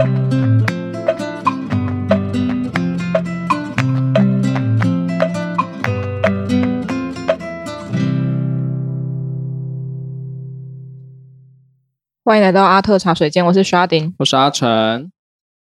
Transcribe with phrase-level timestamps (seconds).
[0.00, 0.08] 欢
[12.38, 15.10] 迎来到阿特茶水间，我是 Sharding，，我是阿成。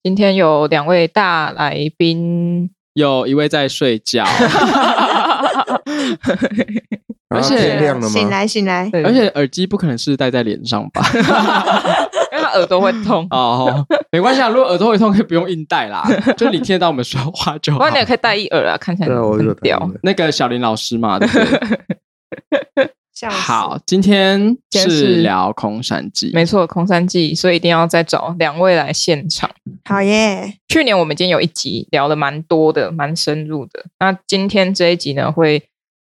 [0.02, 4.24] 今天有两位大来宾，有一位在睡觉，
[7.28, 8.10] 而且亮了吗？
[8.12, 11.02] 醒来醒来，而且耳机不可能是戴在脸上吧？
[12.54, 16.02] 耳朵会痛哦，没关系啊，如果耳朵会痛，可以不用硬戴啦，
[16.36, 17.78] 就你听得到我们说话就好。
[17.78, 19.90] 不过你也可以戴一耳啊，看起来很屌。
[20.02, 22.90] 那个小林老师嘛，对不对？
[23.30, 29.48] 好，今天是聊空山记，没错，空山记，所以一定要再找两位来现场。
[29.84, 30.58] 好耶！
[30.68, 33.84] 去年我们已经有一集聊的蛮多的，蛮深入的。
[34.00, 35.62] 那今天这一集呢，会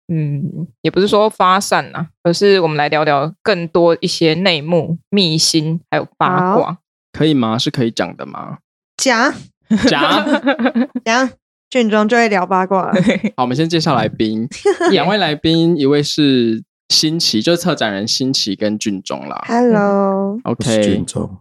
[0.09, 6.78] 嗯，也不是说发散呐、啊，而是我们来聊聊更多一些内幕、秘辛，还有八卦，
[7.12, 7.59] 可以吗？
[7.59, 8.59] 是可以讲的吗？
[8.97, 9.33] 讲
[9.88, 10.25] 讲
[11.05, 11.30] 讲，
[11.70, 12.92] 俊中就会聊八卦。
[13.36, 14.48] 好，我们先介绍来宾，
[14.91, 16.62] 两位来宾，一位是。
[16.89, 19.42] 新奇就是策展人新奇跟俊中啦。
[19.48, 21.39] Hello，OK，俊中，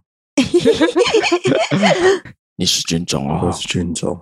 [2.61, 4.15] 你是军中哦，我是军中。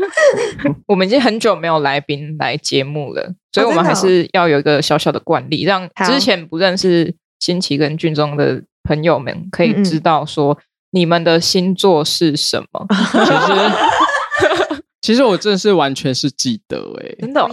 [0.88, 10.56] 我们已经很久没有来宾来节目了，所以我们还是要有一个小小的惯例，让之前不认识新奇跟军中的朋友们可以知道说
[10.92, 12.86] 你们的星座是什么。
[13.12, 17.46] 其实， 其实我真的是完全是记得哎，真的。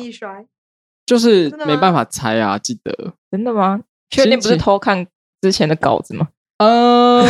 [1.06, 3.82] 就是没办法猜啊，记得真的吗？
[4.10, 5.06] 确定不是偷看
[5.42, 6.30] 之前的稿子吗？
[6.60, 7.22] 呃，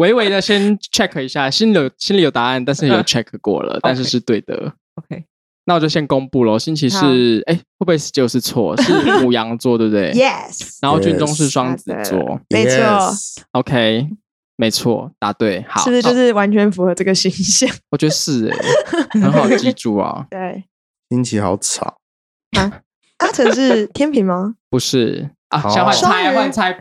[0.00, 4.72] 微微的先 check 一下，心里有心里有答案，但是有 check 过了，但是是对的。
[4.94, 5.24] OK，
[5.66, 6.58] 那我就先公布了。
[6.58, 8.74] 星期是哎，会不会就是错？
[8.80, 10.10] 是母羊座，对不对？
[10.16, 10.78] Yes。
[10.80, 12.80] 然后俊中是双子座，没错。
[13.52, 14.08] OK，
[14.56, 15.62] 没错，答对。
[15.68, 17.68] 好，是不是就是完全符合这个形象？
[17.92, 18.58] 我觉得是哎，
[19.20, 20.26] 很好记住啊。
[20.30, 20.64] 对，
[21.10, 21.98] 星期好吵。
[22.58, 22.80] 啊，
[23.18, 24.54] 阿成是天平吗？
[24.70, 26.72] 不是啊，想换猜换猜，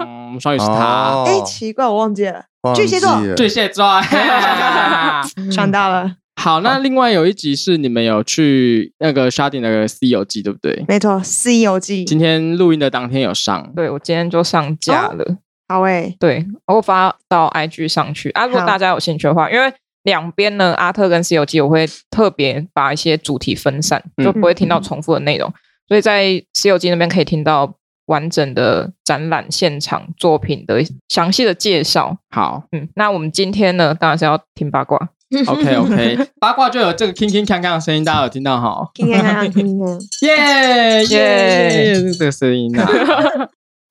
[0.00, 1.24] 嗯，双鱼是他。
[1.26, 2.46] 哎，奇怪，我忘记了。
[2.72, 4.00] 巨蟹座，巨蟹座，
[5.50, 6.16] 想到了。
[6.40, 10.84] 好，那另外有一集是你们有去那个 Sharding 那个《C 游记》，对不对？
[10.86, 13.72] 没错，《西游记》今天录音的当天有上。
[13.74, 15.36] 对，我今天就上架了。
[15.68, 18.46] 好诶，对，我发到 IG 上去啊。
[18.46, 19.72] 如果大家有兴趣的话，因为。
[20.04, 25.48] 两边呢，阿特跟西游记，我会特别把一些主题分散，就不会听到重复的内容。
[25.48, 25.54] 嗯、
[25.88, 27.74] 所以在西游记那边可以听到
[28.06, 32.18] 完整的展览现场作品的详细的介绍。
[32.30, 35.10] 好，嗯，那我们今天呢，当然是要听八卦。
[35.48, 38.88] OK OK，八卦就有这个铿铿锵锵的声音，大家有听到哈？
[38.94, 42.86] 铿铿锵铿铿 耶耶，这个声音啊。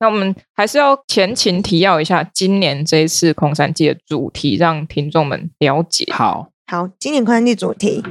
[0.00, 6.06] 那我们还是要前情提要一下今年这一次空山祭的主题，让听众们了解。
[6.12, 8.02] 好，好，今年空山祭主题，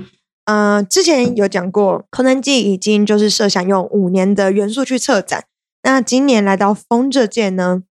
[0.45, 5.45] 呃，之前有讲过，空山祭已经就是设想用五年的元素去策展。
[5.83, 7.83] 那今年来到风这届呢，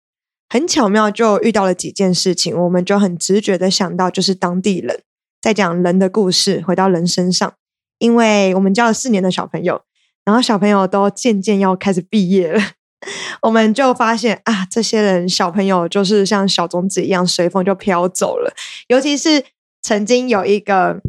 [0.48, 5.02] 很巧妙就遇到了几件事情，我们就很直觉的想到就是当地人，
[5.40, 7.54] 在讲人的故事，回到人身上。
[7.98, 9.82] 因为我们教了四年的小朋友，
[10.24, 12.60] 然后小朋友都渐渐要开始毕业了。
[13.42, 18.52] 我们就发现啊，这些人小朋友就是像小种子一样，随风就飘走了。
[18.88, 19.44] 尤其是
[19.82, 21.00] 曾经有一个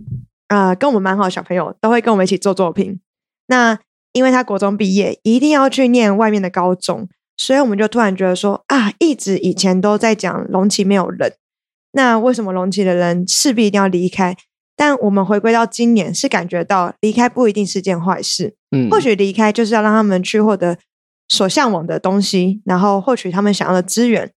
[0.50, 3.00] 呃，跟我们蛮好的小朋友，都会跟我们一起做作品。
[3.47, 3.79] 那
[4.13, 11.34] 因为他国中毕业，一定要去念外面的高中，所以我们就突然觉得说啊，一直以前都在讲龙崎没有人，
[11.91, 14.38] 那为什么龙崎的人势必一定要离开？
[14.75, 18.56] 但我们回归到今年，是感觉到离开不一定是件坏事。
[18.72, 20.78] 嗯，或许离开就是要让他们去获得。
[21.30, 24.30] 所向往的东西，然后获取他们想要的资源，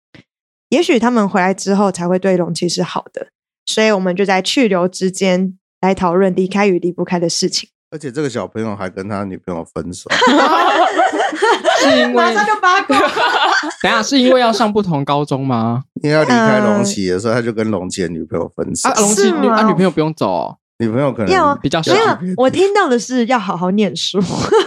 [0.69, 3.29] 也许他们回来之后才会对龙崎是好的，
[3.65, 7.71] 所以我们就在去留之间来讨论离开与离不开的事情。
[7.95, 10.11] 而且这个小朋友还跟他女朋友分手，
[11.79, 12.99] 是因为马上就八卦。
[13.85, 15.85] 等下是因为要上不同高中吗？
[16.03, 18.89] 因为要离开龙崎的时候，他就跟龙崎的女朋友分手。
[18.89, 21.93] 啊，龙崎女啊女朋友不用走哦，女朋友可能比较小。
[21.93, 24.21] 没有，我听到的是要好好念书。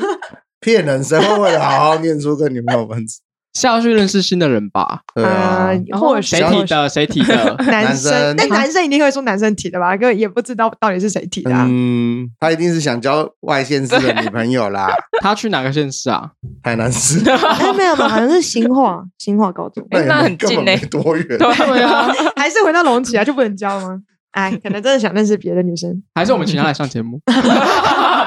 [0.61, 3.19] 骗人，谁会为了好好念书跟女朋友分手？
[3.57, 4.99] 是要去认识新的人吧？
[5.15, 6.87] 对啊，或者谁提的？
[6.87, 7.55] 谁提的？
[7.65, 9.97] 男生，但男生一定会说男生提的吧？
[9.97, 11.51] 哥也不知道到底是谁提的。
[11.51, 14.87] 嗯，他一定是想交外县市的女朋友啦。
[15.21, 16.29] 他去哪个县市啊？
[16.61, 17.19] 台南市。
[17.27, 18.07] 哎，没有吧？
[18.07, 19.83] 好像是新化，新化高中。
[19.89, 21.25] 那很近呢，多远？
[21.39, 23.97] 对啊，还是回到龙崎啊，就不能交吗？
[24.33, 27.19] 哎，可能真的想认识别的女生，还是我们请他来上节目，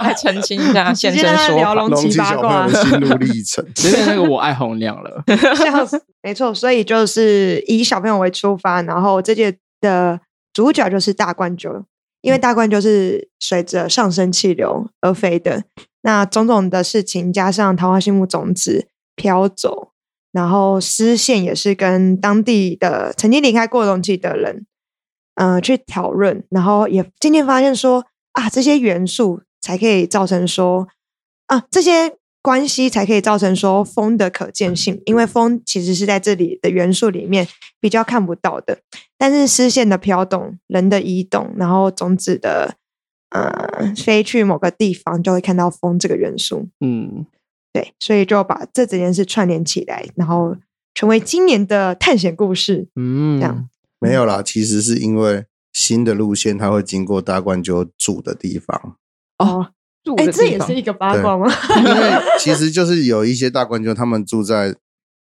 [0.03, 1.75] 来澄清一下， 现身说法。
[1.75, 5.23] 龙崎八卦的心路历程， 有点那个我爱红娘了，
[5.57, 6.03] 笑死。
[6.23, 10.21] 没错，所以就是以小朋友为出发，然后这届的
[10.53, 11.85] 主角就是大冠鷲，
[12.21, 15.65] 因为大冠就是随着上升气流而飞的。
[16.03, 19.93] 那种种的事情，加上桃花心木种子飘走，
[20.33, 24.65] 然后丝线也是跟当地的曾经离开过龙崎的人，
[25.35, 30.89] 呃，去讨论，然后也渐渐发现说啊，这些元素才可以造成说
[31.47, 37.47] 啊，这些关系才可以造成说风的可见性，因为风其实是在这里的元素里面
[37.81, 38.81] 比较看不到的，
[39.19, 42.77] 但是丝线的飘动、人的移动，然后种子的。
[43.33, 46.67] 呃，飞去某个地方就会看到风这个元素。
[46.81, 47.25] 嗯，
[47.73, 50.57] 对，所以就把这几件事串联起来，然后
[50.95, 52.89] 成为今年的探险故事。
[52.97, 53.69] 嗯，这样
[54.01, 58.97] 没有啦，其实是因为新的路线它会经过大冠就住的地方。
[59.41, 59.67] 哦，
[60.17, 61.47] 哎、欸，这也是一个八卦吗？
[61.79, 64.75] 因为其实就是有一些大冠鷲，他们住在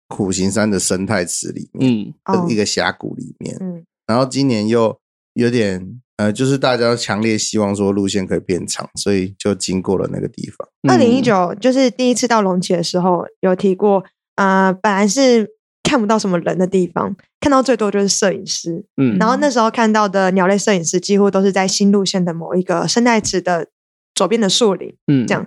[0.08, 3.56] 苦行山的生态池里面，嗯，一个峡谷里面。
[3.60, 4.98] 嗯，然后今年又
[5.34, 6.00] 有点。
[6.18, 10.66] 呃，就是大家强烈希望说路线可以变长，所以就经过了那个地方。
[10.88, 14.02] 二零一九就是第一次到龙崎的时候，有提过，
[14.36, 15.46] 呃，本来是
[15.82, 18.86] 看不到什么人的地方，看到最多就是摄影师。
[18.96, 23.68] 嗯，然后那时候看到的鸟类摄影师几乎都是在新路线的某一个生态池的
[24.16, 24.92] 左边的树林。
[25.06, 25.46] 嗯，这样。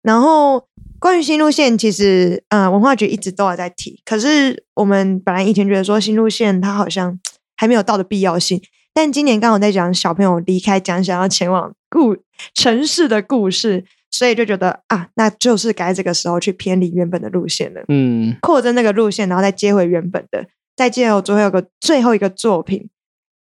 [0.00, 0.66] 然后
[0.98, 7.18] 关于新路线，其实呃，文化局一直都有在提，可是我们本来以前觉得说新路线它好像
[7.56, 8.62] 还没有到的必要性。
[8.94, 12.16] 但今年刚好在讲小朋友离开讲想要前往故
[12.54, 17.84] 城市的故事，所以就觉得啊，那就是该这个时候去偏离原本的路线了。
[17.88, 22.88] 嗯，扩增那个路线，然后再接回原本的，再接回最后一个最后一个作品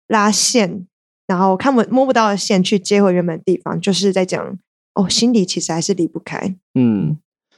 [0.07, 0.87] 拉线，
[1.33, 4.59] 然后看不摸不到的线去接回原本的地方，就是在讲
[4.95, 6.55] 哦，心里其实还是离不开。
[6.75, 7.17] 嗯，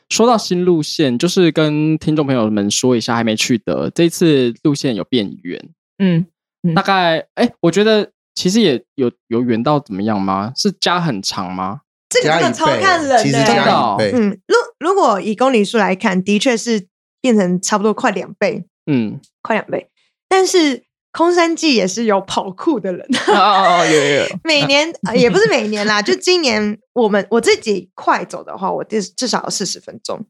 [0.09, 5.69] 说到新路线，就是跟听众朋友们说一下，还没去的这一次路线有变远。
[5.99, 6.27] 嗯。
[6.75, 10.53] 大概哎、欸，我觉得其实也有有远到怎么样吗？
[10.57, 11.81] 是加很长吗？
[12.09, 14.13] 这个真的超看人的，其实加一倍。
[14.15, 16.87] 嗯，如如果以公里数来看，的确是
[17.21, 18.65] 变成差不多快两倍。
[18.87, 19.91] 嗯，快两倍。
[20.29, 20.85] 但是
[21.17, 24.25] 空山记也是有跑酷的人哦有有有。
[24.45, 30.27] 每年也不是每年啦， 就今年我们我自己快走的话，我至至少要四十分钟。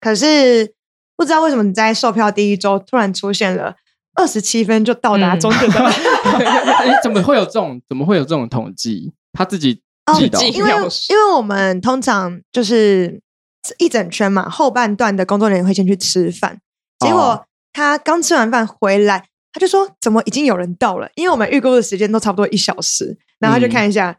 [0.00, 0.74] 可是
[1.16, 3.76] 不知道为什么你在售票第一周突然出现了。
[4.14, 7.80] 二十七分就到达终点的、 嗯，怎么会有这种？
[7.88, 9.10] 怎么会有这种统计？
[9.32, 10.20] 他自己哦，
[10.52, 10.70] 因为
[11.08, 13.22] 因为我们通常就是
[13.78, 16.58] 一整圈嘛，后半段的工作人员会先去吃饭，
[17.00, 24.16] 结果他刚吃完饭回来，他就说：“怎么已经有人到了？”因为我们预估的时间都差不多一小时，然后他就看一下，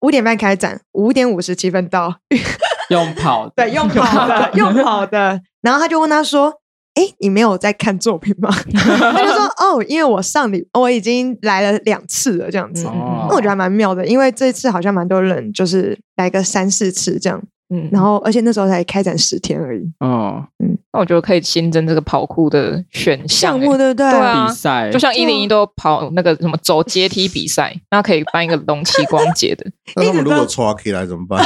[0.00, 2.14] 五、嗯、点半开展，五点五十七分到，
[2.90, 6.54] 用跑的，对，用跑的， 用跑的，然后他就问他说。
[6.94, 8.50] 哎，你没有在看作品吗？
[8.52, 12.84] 他就说哦，因为我上礼我已经来了两次了，这样子。
[12.84, 17.42] 那、嗯、我觉得还蛮妙的，因为这次好像蛮多人就是来个三四次这样。
[17.72, 19.80] 嗯，然后而且那时候才开展十天而已。
[20.00, 24.10] 哦，嗯，那我觉得可以新增这个跑酷的选项、项目，对不对？
[24.10, 29.64] 对啊，比赛就像一零一都跑那个什么走阶梯比赛，那可以办一个龙骑光节的。
[29.96, 31.42] 那他们如果刷起来怎么办？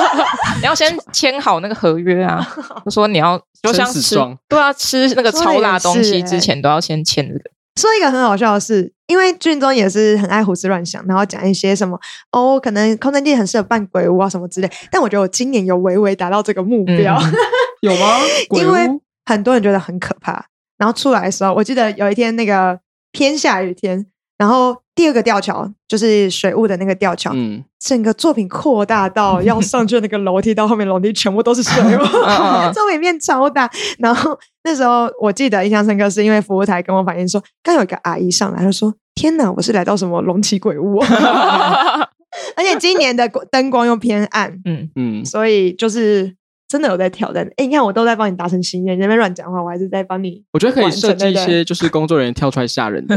[0.60, 2.46] 你要先签好那个合约啊，
[2.84, 4.16] 就说你要就像吃
[4.48, 7.40] 对啊吃那个超辣东西之前都要先签这个。
[7.76, 11.98] 说一个很好笑的事，因为俊宗也是很爱胡思乱想，然后讲一些什么
[12.32, 14.70] 哦，可能空山祭很适合扮鬼屋啊什么之类。
[14.90, 17.32] 但我觉得我今年有微微达到这个目标，嗯、
[17.82, 18.18] 有吗？
[18.52, 18.88] 因为
[19.24, 20.46] 很多人觉得很可怕，
[20.78, 22.80] 然后出来的时候，我记得有一天那个
[23.12, 24.06] 偏下雨天，
[24.38, 24.76] 然后。
[24.96, 31.98] 第二个吊桥就是水雾的那个吊桥，嗯，整个作品扩大到要上去那个楼梯，到后面楼梯全部都是水雾，
[32.72, 33.70] 作品变超大。
[33.98, 40.98] 然后那时候我记得印象深刻，是因为服务台跟我反映说，刚有一个阿姨上来，她说：“天哪，我是来到什么龙崎鬼屋？”
[42.56, 46.34] 而且今年的灯光又偏暗，嗯嗯，所以就是。
[46.68, 50.42] 真的有在挑战，哎、欸，你看我都在帮你达成心愿，你在那边乱讲话，我还是在帮你。
[50.52, 53.14] 我觉得可以设计一些，就是工作人员跳出来吓人的。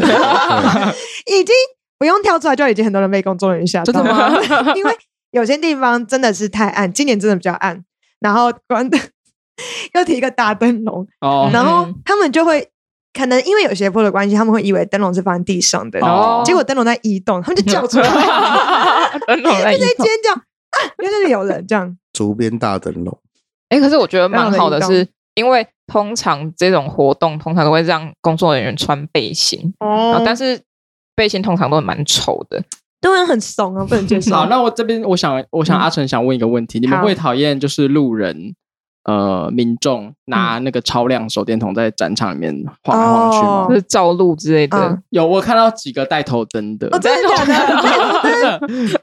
[1.25, 1.56] 已经
[1.98, 3.91] 不用跳出来，就已经很多人被工作人员吓到。
[3.91, 4.29] 真的吗？
[4.77, 4.96] 因为
[5.32, 7.84] 有些地方真的是太暗，今年真的比较暗，
[8.20, 9.00] 然后关灯
[9.96, 12.70] 又提一个大灯笼，哦，然后他们就会
[13.13, 18.08] 可能因为有斜坡的关系，他们会以为灯笼是放在地上的，哦，结果灯笼在移动，他们就叫出来，
[19.25, 19.88] 灯笼在尖
[20.24, 20.44] 叫啊，
[21.00, 23.20] 原来有人这样，竹编大灯笼。
[23.69, 30.59] 哎、欸，可是我觉得蛮好的是，是因为通常这种活动通常都会让工作人员穿背心，哦，但是
[31.15, 32.61] 背心通常都蛮丑的，
[32.99, 34.35] 都会很怂啊，不能接 受。
[34.35, 38.53] 好，那我这边我想，我想阿成想问一个问题：嗯、你们会讨厌就是路人
[39.03, 43.65] 呃民众拿那个超亮手电筒在展场里面晃来晃去吗？
[43.69, 44.77] 就是照路之类的。
[44.77, 48.59] 嗯、有我看到几个带头灯的，哦、真的假的？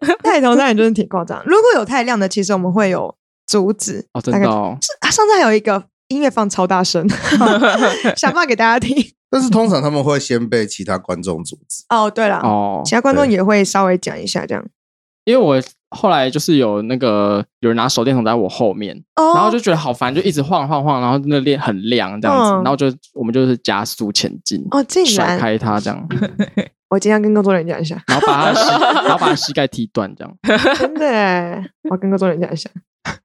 [0.22, 1.42] 带头灯也真的挺夸张。
[1.46, 3.14] 如果有太亮的，其实我们会有
[3.46, 4.06] 阻止。
[4.12, 4.76] 哦，真的哦。
[4.80, 7.08] 是上次还有一个音乐放超大声，
[8.16, 8.96] 想办法给大家听。
[9.28, 11.84] 但是通常他们会先被其他观众阻止。
[11.88, 14.64] 哦，对了，哦，其他观众也会稍微讲一下这样。
[15.24, 15.60] 因为我
[15.90, 26.08] 后来就是有那个有人拿手电筒在我后面，哦、然后就觉得好烦，就一直晃晃晃，然后那脸很亮这样子，嗯、然后就我们就是加速前进，哦，竟然甩开他这样。
[26.88, 30.32] 我今天跟工作人员讲一下，然后把他膝，然后把他膝盖踢断这样。
[30.78, 32.70] 真的，我跟工作人员讲一下。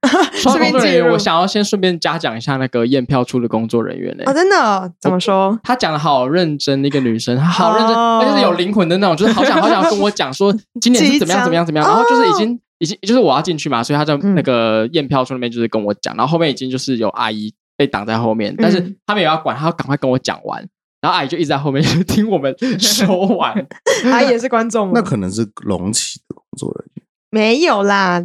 [0.33, 4.23] 说工作人员，我想要先顺便嘉奖一下那个验票处的工作人员呢。
[4.25, 4.91] 哦，真的？
[4.99, 5.57] 怎么说？
[5.63, 11.87] 他讲的好认真，一个女生，她好认真，她就是有灵魂的那种，就是好想好想跟我讲说 今年是怎么样怎么样怎么样。
[11.87, 20.59] 然后就是已经已经就是我要进去嘛，所以他在那个验票处那边就是跟我讲，然后后面已经就是有阿姨被挡在后面，但是他们也要管，他要赶快跟我讲完，
[21.01, 23.53] 然后阿姨就一直在后面听我们说完。
[24.11, 28.23] 阿姨也是观众，那可能是隆起的工作人员，没有啦。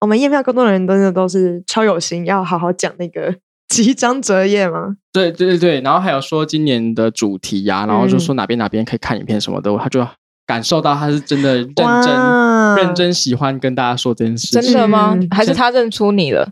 [0.00, 3.34] 我们验票工作人员真的都是超有心，要好好讲那个
[3.68, 4.96] 即将折页吗？
[5.12, 10.06] 对对对对，然后还有说今年的主题呀、啊，然后就说哪边哪边可以看影片什么的，嗯、他就
[10.46, 14.60] 感受到他是真的认真哇认真喜欢跟大家说这件事。
[14.60, 15.16] 真的吗？
[15.18, 16.50] 嗯、还是他认出你了？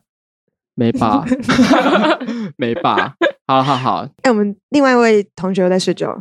[0.75, 1.25] 没吧，
[2.59, 3.15] 没吧。
[3.47, 6.13] 好好好， 哎，我们另外一位同学在睡觉，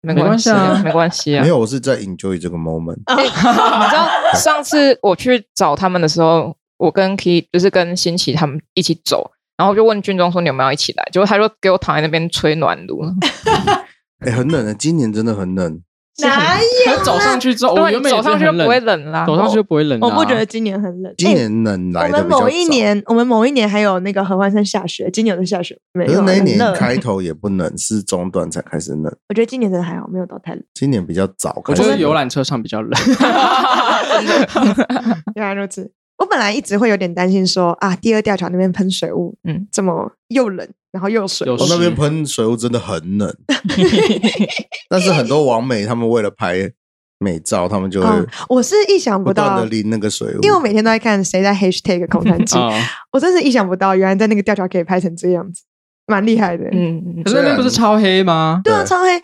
[0.00, 1.42] 没关系啊，没关系啊。
[1.42, 2.96] 没有，我是在 enjoy 这个 moment。
[2.96, 6.56] 你知道上次我去找他们的时候。
[6.80, 11.08] 我跟 Key 就是跟新奇他们一起走，然后就问俊中说，你有没有一起来？
[11.12, 13.02] 结果他说给我躺在那边吹暖炉。
[14.24, 15.82] 哎、欸，很冷的，今年真的很冷。
[16.22, 17.02] 哪有？
[17.02, 19.24] 走上去之后，我原本走上去就不会冷啦。
[19.24, 19.98] 走上去就不会冷。
[20.00, 21.14] 我不觉得今年很冷。
[21.16, 26.20] 今年冷来的、欸、我们某一年，我们某一年还有那个合欢山下雪，今年有在下雪没有？
[26.22, 29.04] 那一年开头也不冷，是中段才开始冷。
[29.30, 30.62] 我觉得今年真的还好，没有到太冷。
[30.74, 32.90] 今年比较早，我觉得游览车上比较冷。
[35.36, 35.90] 原来如此。
[36.20, 43.34] 我本来一直会有点担心说，说啊，第二吊桥那边喷水雾，嗯，这么又冷，然后又水，我那边喷水雾真的很冷。
[44.90, 46.70] 但是很多网美他们为了拍
[47.18, 48.08] 美照，他们就会，
[48.50, 52.58] 我是意想不到的淋那个水雾，因为我每天都在看谁在 hashtag 空谈机，
[53.12, 55.62] 我真是意想不到，原来在那个吊桥可以拍成这样子，
[56.06, 56.64] 蛮厉害的。
[56.70, 58.60] 嗯，可是那边不是超黑吗？
[58.62, 59.22] 对啊，超黑。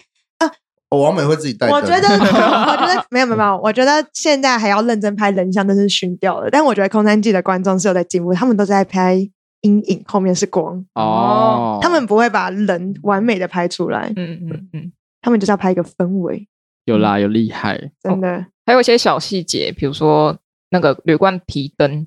[0.90, 1.68] 我王美会自己带。
[1.72, 6.48] 我觉得，我觉得没有没有没有，我觉得现在还要认真拍人像，真是熏掉了。
[6.50, 9.14] 但我觉得空山记的观众是有在进步，他们都在拍
[9.62, 14.12] 阴影，后面是光哦，他们不会把人完美的拍出来。
[14.16, 16.46] 嗯嗯嗯，他们就是要拍一个氛围。
[16.84, 18.46] 有啦，有厉害，真的。
[18.64, 20.36] 还有一些小细节，比如说
[20.70, 22.06] 那个旅馆提灯。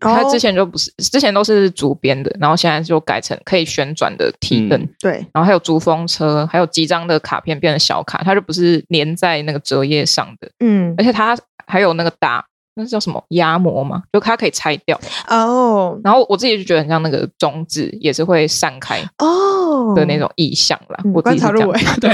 [0.00, 4.80] 他之前就不是，之前都是竹编的，然后现在就改成可以旋转的提灯。
[4.80, 10.48] 嗯、对，然后还有竹风车，还有几张的卡片变成小卡，它就不是粘在那个折页上的。
[10.60, 12.44] 嗯，而且它还有那个打，
[12.76, 14.04] 那是叫什么压模嘛？
[14.12, 14.98] 就它可以拆掉。
[15.28, 21.00] 哦，然后我自己就觉得很像那个中指，也是会散开哦的那种意象啦。
[21.04, 22.10] 哦、我观察入围， 对，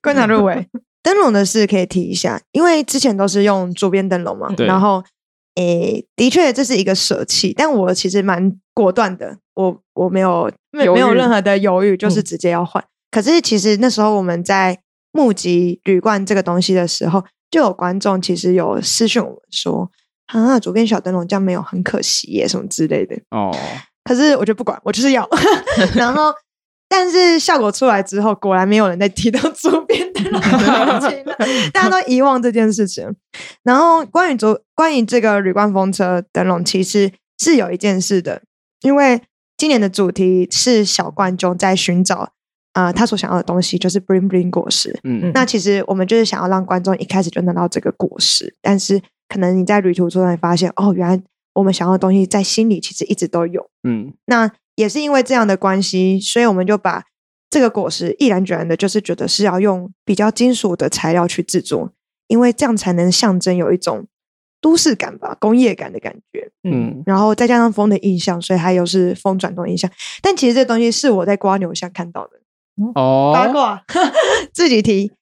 [0.00, 0.68] 观察入围。
[1.02, 5.02] 灯笼的事可以提一下，因为之前都是用竹编灯笼嘛，然后。
[5.56, 12.82] 诶，的确这是一个舍弃，但我其实蛮果断的，我我没有没有没有任何的犹豫，就是直接要换。
[12.82, 14.78] 嗯、可是其实那时候我们在
[15.12, 19.90] 募集铝罐这个东西的时候，就有观众其实有私讯我们说，
[20.26, 23.16] 啊，左边小灯笼这样没有，很可惜耶，什么之类的。
[23.30, 23.54] 哦，
[24.04, 25.28] 可是我就不管，我就是要，
[25.94, 26.32] 然后。
[26.92, 30.40] 但是效果出来之后，果然没有人再提到竹编灯笼，
[31.72, 33.08] 大家都遗忘这件事情。
[33.62, 38.42] 然后关于竹，关于这个铝罐风车灯笼，其实是有一件事的，
[38.82, 39.22] 因为
[39.56, 42.32] 今年的主题是小观众在寻找
[42.72, 44.98] 啊、呃，他所想要的东西，就是 bling bling 果实。
[45.04, 45.32] 嗯嗯。
[45.32, 51.22] 那其实我们就是想要让观众一开始就拿到这个果实，但是可能你在旅途中会发现，哦，原来
[51.54, 53.70] 我们想要的东西在心里其实一直都有。
[53.84, 54.12] 嗯。
[54.26, 54.50] 那。
[54.80, 57.04] 也是因为这样的关系，所以我们就把
[57.50, 61.92] 这个果实毅然决然的，就是觉得是要用比较金属的材料去制作，
[62.28, 64.06] 因为这样才能象征有一种
[64.62, 66.50] 都市感吧，工业感的感觉。
[66.64, 69.90] 嗯，然后再加上风的印象，所以它又是风转动印象。
[70.22, 72.30] 但其实这东西是我在瓜牛巷看到的
[72.94, 73.82] 哦，八卦
[74.54, 75.12] 自己提。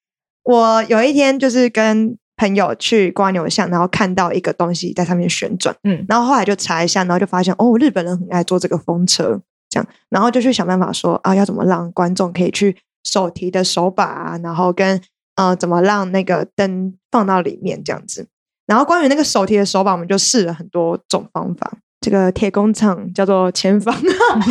[0.44, 2.16] 我有一天就是跟。
[2.40, 15.00] 朋友去瓜牛巷，然后看到一个东西在上面旋转，嗯，然后后来就查一下，然后就发现哦，日本人很爱做这个风车，这样，然后就去想办法说啊，要怎么让观众可以去手提的手把啊，然后跟
[15.36, 18.28] 呃，怎么让那个灯放到里面这样子。
[18.66, 23.94] 然后关于那个手提的手把，我们就试了很多种方法，这个铁工厂叫做前方。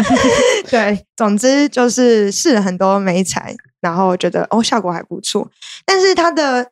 [0.70, 5.48] 对，总之就是试了很多媒材，然后觉得哦效果还不错，
[5.86, 6.72] 但是它的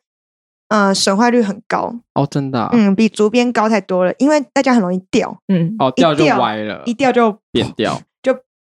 [0.68, 8.00] 呃损坏率很高哦，真的、啊，嗯，比竹编高太多了，因为大家很容易掉，嗯，哦掉就歪了，一掉就扁掉，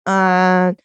[0.06, 0.76] 就呃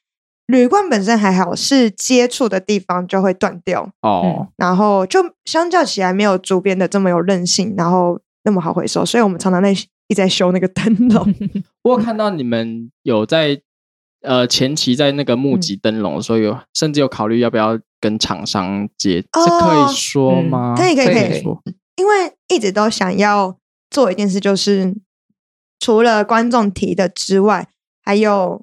[0.47, 11.35] 铝罐本身还好，是接触的地方就会断掉哦、嗯，然后就相较起来没有竹编的这么有韧性，然后那么好回收，所以我们常常在一直在修那个灯笼。
[11.85, 13.63] 我有看到你们有在。
[14.23, 20.75] 呃，前期在那个募集灯笼所以，有甚至有考虑要不要跟厂商接，这可以说吗？
[20.77, 21.59] 可以，可以，可以说。
[21.97, 23.57] 因为一直都想要
[23.89, 24.95] 做一件事，就是
[25.79, 27.69] 除了观众提的之外，
[28.05, 28.63] 还有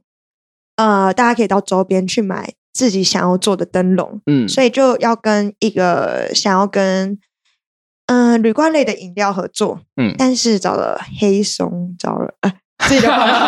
[0.77, 4.21] 呃，大家可以到周边去买自己想要做的灯笼。
[4.25, 7.19] 嗯，所以就要跟一个想要跟
[8.07, 9.81] 嗯铝罐类的饮料合作。
[9.97, 12.53] 嗯，但是找了黑松，找了呃。
[12.87, 13.07] 自己的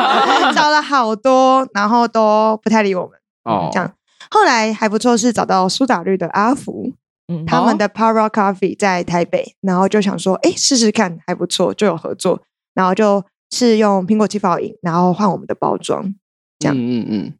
[0.55, 3.11] 找了好多，然后都不太理我们。
[3.43, 3.93] 哦，这样
[4.31, 6.91] 后来还不错，是找到苏打绿的阿福，
[7.27, 12.41] 嗯，他们的 Power Coffee 在台北，然后就想说，哎，试试看，还不错，就有合作，
[12.73, 16.13] 然后就是用苹果气泡饮，然后换我们的包装，
[16.59, 17.33] 这样，嗯嗯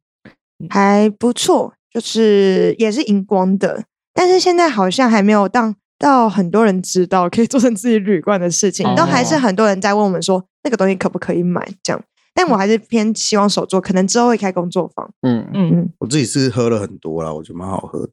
[0.60, 3.84] 嗯，还不错，就是也是荧光的，
[4.14, 10.46] 但是现在好像还没有当到很多人知道可以做成自己铝罐的事情，都还是很多人在问我们说。
[10.62, 11.66] 那个东西可不可以买？
[11.82, 15.10] 这样，但我还是偏希望手做，可能之后会开工作坊。
[15.22, 18.12] 嗯嗯嗯，我自己是喝了很多啦，我觉得蛮好喝的。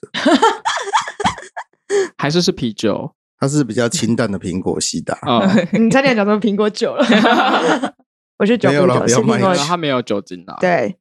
[2.16, 5.18] 还是是啤酒，它是比较清淡的苹果西打。
[5.22, 5.44] 哦、
[5.76, 7.04] 你差点讲成苹果酒了。
[8.38, 10.56] 我是酒，没有了，不要买酒，它没有酒精的。
[10.60, 10.96] 对，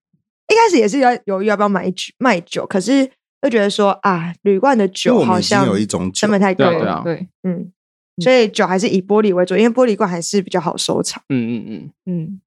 [0.47, 3.09] 一开始也是要犹豫要不要买酒卖酒，可是
[3.41, 6.79] 又觉得说啊，铝罐的酒好像有一种成本太高了。
[6.79, 7.71] 对啊，对，嗯。
[8.23, 11.21] 所以酒还是以玻璃为主，因为玻璃罐还是比较好收藏。
[11.27, 12.41] 嗯嗯嗯嗯。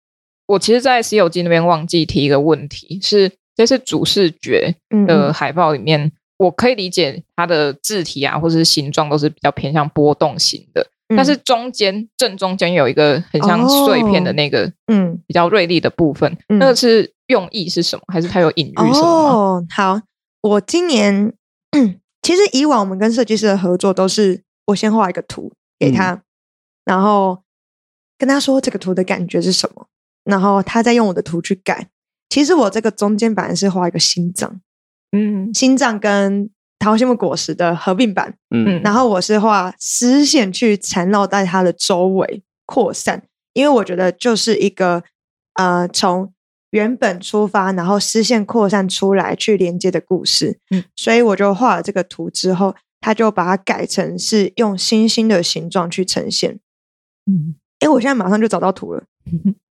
[0.47, 4.75] 我其实，在《西游记》那边忘记提一个问题，是这次主视觉
[5.07, 18.03] 的海报里面，嗯嗯，我可以理解它的字体啊，或者是形状都是比较偏向波动型的，嗯、但是中间正中间有一个很像碎片的那个，嗯，比较锐利的部分，嗯、那个是用意是什么？
[18.13, 19.07] 还是它有隐喻什么？
[19.07, 20.01] 哦，好，
[20.43, 21.33] 我今年
[22.23, 25.53] 其实以往我们跟设计师的合作都是我先画一个图。
[25.81, 26.23] 给他，嗯、
[26.87, 27.45] 然后
[28.19, 29.87] 跟他说这个图的感觉是什么，
[30.25, 31.87] 然后他再用我的图去改。
[32.29, 34.61] 其实我这个中间本来是画一个心脏，
[35.13, 45.03] 嗯，心脏跟桃心木果实的合并版，嗯，然后我是画丝线去缠绕在它的周围扩散，因为我觉得就是一个
[45.55, 46.33] 呃从
[46.71, 52.75] 原本出发，然后丝线扩散出来去连接的故事，嗯，所以我就画了这个图之后。
[53.01, 56.59] 他就把它改成是用星星的形状去呈现。
[57.31, 59.05] 嗯，哎，我现在马上就找到图了。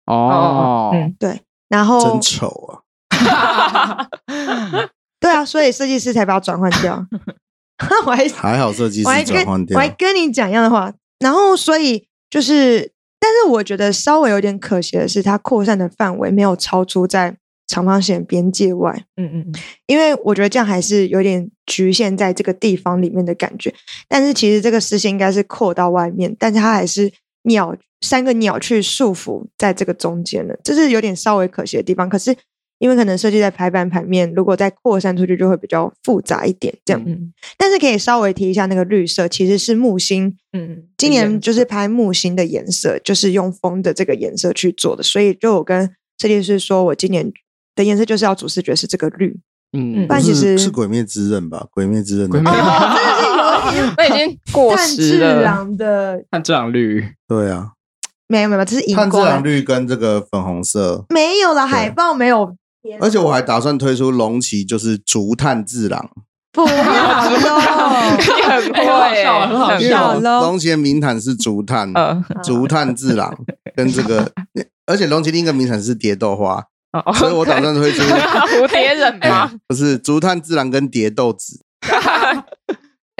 [0.07, 4.09] 哦， 嗯，对，然后真丑啊！
[5.21, 7.07] 对啊，所以设计师才把它转换掉。
[8.07, 9.77] 我还 还好，设计师转换掉。
[9.77, 10.93] 我还跟你讲一样的话。
[11.19, 17.37] 然后，所以就是，但是我觉得稍微有点可惜的是，它扩散的范围没有超出在。
[17.73, 19.55] 长方形边界外，嗯嗯嗯，
[19.87, 23.73] 因为我觉得这样还是有点局限在这个地方里面的感觉。
[24.09, 27.13] 但是其实这个视线应该是扩到外面，但是它还是
[27.45, 32.09] 鸟三个鸟去束缚在这个中间的，这是有点稍微可惜的地方。
[32.09, 32.37] 可是
[32.81, 36.75] 因为可能设计在排版盘面，如果再扩散出去就会比较复杂一点。
[36.85, 45.03] 这样，嗯，但是可以稍微提一下那个绿色，其实是木星，嗯，今年就是拍木星的颜色，就是用风的这个颜色去做的。
[45.05, 45.89] 所以就我跟
[46.19, 47.33] 设计师说，我今年。
[47.77, 49.35] 的颜色就是要主视觉是这个绿，
[49.73, 51.67] 嗯，但其实是，是鬼灭之刃吧？
[51.71, 55.29] 鬼灭之刃 真的是有已经过 时了。
[55.29, 57.71] 炭治郎的炭治郎绿，对啊，
[58.27, 62.55] 没有没有，这是荧光炭治郎绿跟这个粉红色没有了，海报没有，
[63.01, 66.11] 而且我还打算推出龙旗，就是竹炭治郎，
[66.53, 70.19] 不要喽， 你很会，很好笑。
[70.21, 71.93] 龙旗的名产是竹炭，
[72.43, 73.37] 竹炭治郎
[73.77, 74.31] 跟这个，
[74.87, 76.65] 而且龙旗另一个名产是蝶豆花。
[76.93, 77.15] Oh.
[77.15, 79.47] 所以我打算推出蝴蝶忍吗？
[79.49, 79.51] 欸？
[79.69, 81.65] 不是，竹炭治郎跟蝶豆子。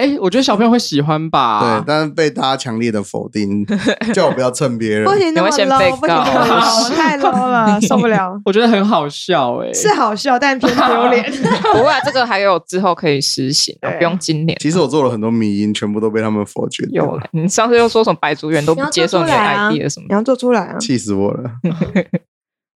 [0.01, 1.59] 哎、欸，我觉得小朋友会喜欢吧？
[1.79, 3.63] 对，但是被大家强烈的否定，
[4.15, 5.05] 叫我不要蹭别人。
[5.05, 8.31] 不行那么 low，不行那么 low，太 low 了，受不了。
[8.43, 11.23] 我觉得很好笑，欸，哎，是好笑，但偏丢脸。
[11.71, 14.57] 不过这个还有之后可以实行，不用今年。
[14.59, 16.83] 其实我做了很多迷因，全部都被他们否决。
[16.91, 20.07] 有了，你上次又说什么白竹园都不接受你的 idea 什么？
[20.09, 20.79] 你要做出来啊！
[20.79, 21.51] 气死我了。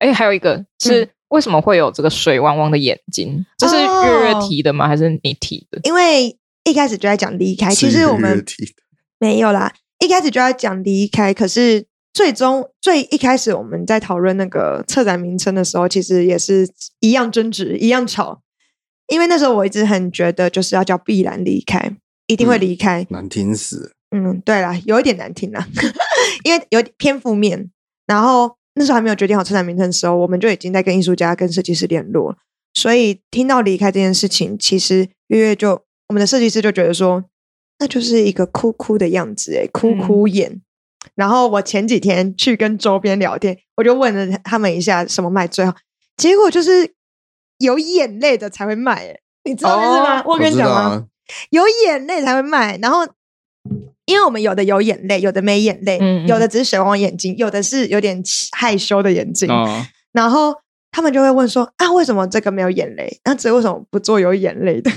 [0.01, 3.47] 哎，还有一个是为什么会有这个水汪汪的眼睛？
[3.57, 4.87] 这是月月提的吗？
[4.87, 5.81] 还是你提的？
[5.85, 8.44] 因为一开始就在讲离开，其实我们
[9.18, 9.72] 没有啦。
[10.05, 16.68] 一开始就在讲离开，可是最终最一开始我们在讨论那个策展名称的时候，其实也是
[17.00, 18.40] 一样争执，一样吵。
[19.09, 21.94] 因为那时候我一直很觉得，就是要叫必然离开，
[22.27, 23.92] 一定会离开，嗯、难听死。
[24.11, 25.68] 嗯，对啦，有一点难听啦，
[26.44, 27.70] 因为有点偏负面。
[28.07, 32.37] 然后那时候还没有决定好策展名称的时候，我们就已经在跟艺术家、跟设计师联络。
[32.72, 35.83] 所以听到离开这件事情，其实月月就
[36.14, 37.24] 我们的设计师就觉得说，
[37.81, 40.48] 那就是一个哭哭的样子，诶，哭哭眼。
[40.53, 40.62] 嗯
[41.16, 45.74] 然后我前几天去跟周边聊天，我就问了他们一下什么卖最好，
[46.16, 46.94] 结果就是
[47.59, 50.20] 有眼泪的才会卖，哎，你知道是吗？
[50.20, 50.81] 哦、我跟你讲吗？
[50.81, 51.05] 啊、
[51.50, 52.79] 有眼泪才会卖。
[52.79, 53.07] 然后，
[54.07, 58.22] 因为我们有的有眼泪，有的没眼泪，嗯嗯有的只是水汪眼睛，有的是有点
[58.57, 59.48] 害羞的眼睛。
[59.50, 60.55] 哦、然后
[60.90, 63.20] 他们就会问说：啊，为什么这个没有眼泪？
[63.24, 64.90] 那这为什么不做有眼泪的？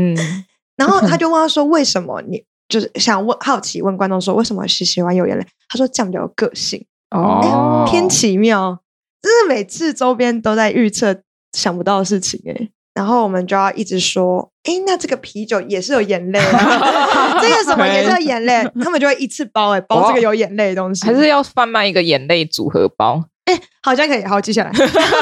[0.00, 0.44] 嗯，
[0.76, 2.44] 然后他就问他说：为什么你？
[2.68, 5.44] 就是想问，好奇问观众说，为什么是喜欢有眼泪？
[5.68, 8.78] 他说这样比较有个性哦，偏奇妙，
[9.20, 16.38] 就是每次周边都在预测想不到的事情哎，然后我们就要一直说，哎，那这个啤酒也是有眼泪，
[17.42, 23.24] 这个什么也是有眼泪，他们就会一次包哎，包这个有眼泪的东西，还是要贩卖一个眼泪组合包？
[23.54, 24.72] 哎，好像可以，好记下来。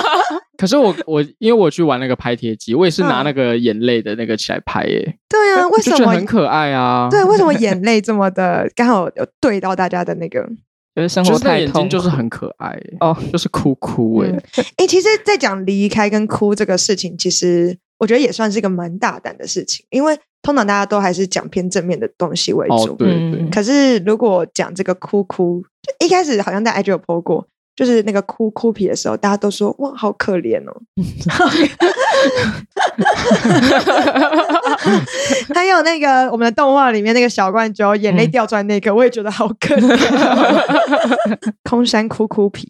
[0.58, 5.16] 可是我我因为我去玩那个拍贴机，我也是拿那个眼泪的那个起来拍耶。
[5.28, 7.08] 对啊，为什么很可爱啊？
[7.10, 10.48] 对，为什么眼泪这么的刚好有对到大家的那个？
[10.96, 14.30] 就是生活太痛，就是很可爱哦，就是哭哭哎。
[14.78, 22.96] 哎，其实，在讲离开跟哭这个事情，其实我觉得也算是一个蛮大胆的事情，因为通常大家都还是讲偏正面的东西为主。
[22.96, 23.48] 对对。
[23.48, 27.46] 可是如果讲这个哭哭，就一开始好像在 IG 有 po 过。
[27.78, 30.82] 就是那个哭哭皮的时候，大家都说哇，好可怜哦。
[35.54, 41.38] 还有那个我们的动画里面那个小冠军眼泪掉出来那个，嗯、我也觉得好可怜。
[41.62, 42.68] 空山哭哭皮，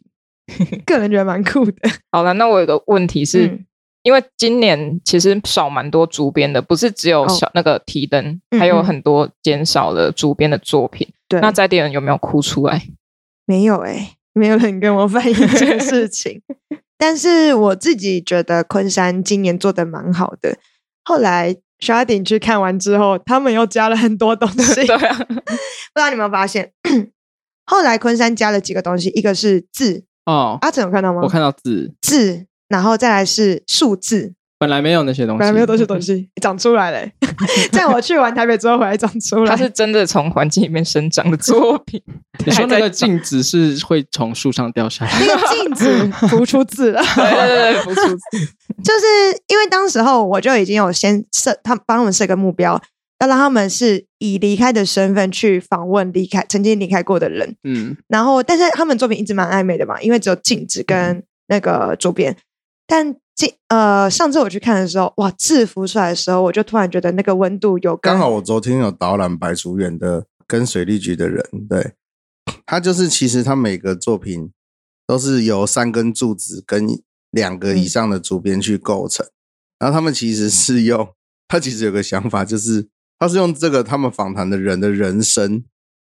[0.84, 1.72] 个人觉得蛮酷的。
[2.12, 3.64] 好了，那我有个问题是，嗯、
[4.02, 11.08] 因为今年其实少蛮多主编的，不是只有小那个提灯，哦、还有很多减少了主编的作品。
[11.28, 12.82] 对、嗯，那在地人有没有哭出来？
[13.46, 14.17] 没有哎、欸。
[14.38, 16.40] 没有人跟我反映这个事 情，
[16.96, 20.56] 但是我自己觉得昆山今年做的蛮好的。
[21.04, 24.74] 后来小阿顶去看完之后，他们又加了很多东西。
[24.86, 25.42] 对啊，不知
[25.94, 26.72] 道你有没有发现？
[27.66, 31.20] 后来昆山加了几个东西，一个是字哦，阿成有看到吗？
[31.22, 34.34] 我看到字字，然后再来是数字。
[34.58, 37.08] 本来没有那些东西，本来没有那些东西 长出来了。
[37.70, 42.02] 在我去完台北之后回来长出来，它是真的从环境里面生长的作品。
[42.44, 45.12] 你说那个镜子是会从树上掉下来？
[45.20, 48.18] 那个镜子浮出字了，对对对，浮出字。
[48.82, 49.06] 就是
[49.46, 52.80] 因为当时候我就已经有先设，他帮我们设个目标，
[53.20, 57.54] 要让他们是以离开的身份去访问离开曾经离开过的人。
[57.62, 62.36] 嗯，然后但是他们作品一直蛮暧昧的嘛，因为只有镜子跟那个主编，
[62.84, 63.14] 但。
[63.68, 68.28] 呃，上次我去看的时候，哇，制服出来的时候，我就突然觉得那个温度有刚好。
[68.30, 71.92] 我昨天有导览白竹园的跟水利局的人，对，
[72.66, 74.50] 他就是其实他每个作品
[75.06, 76.88] 都是由三根柱子跟
[77.30, 79.30] 两个以上的竹编去构成，嗯、
[79.80, 81.08] 然后他们其实是用
[81.46, 85.62] 他其实有个想法，就是他是用这个他们访谈的人的人生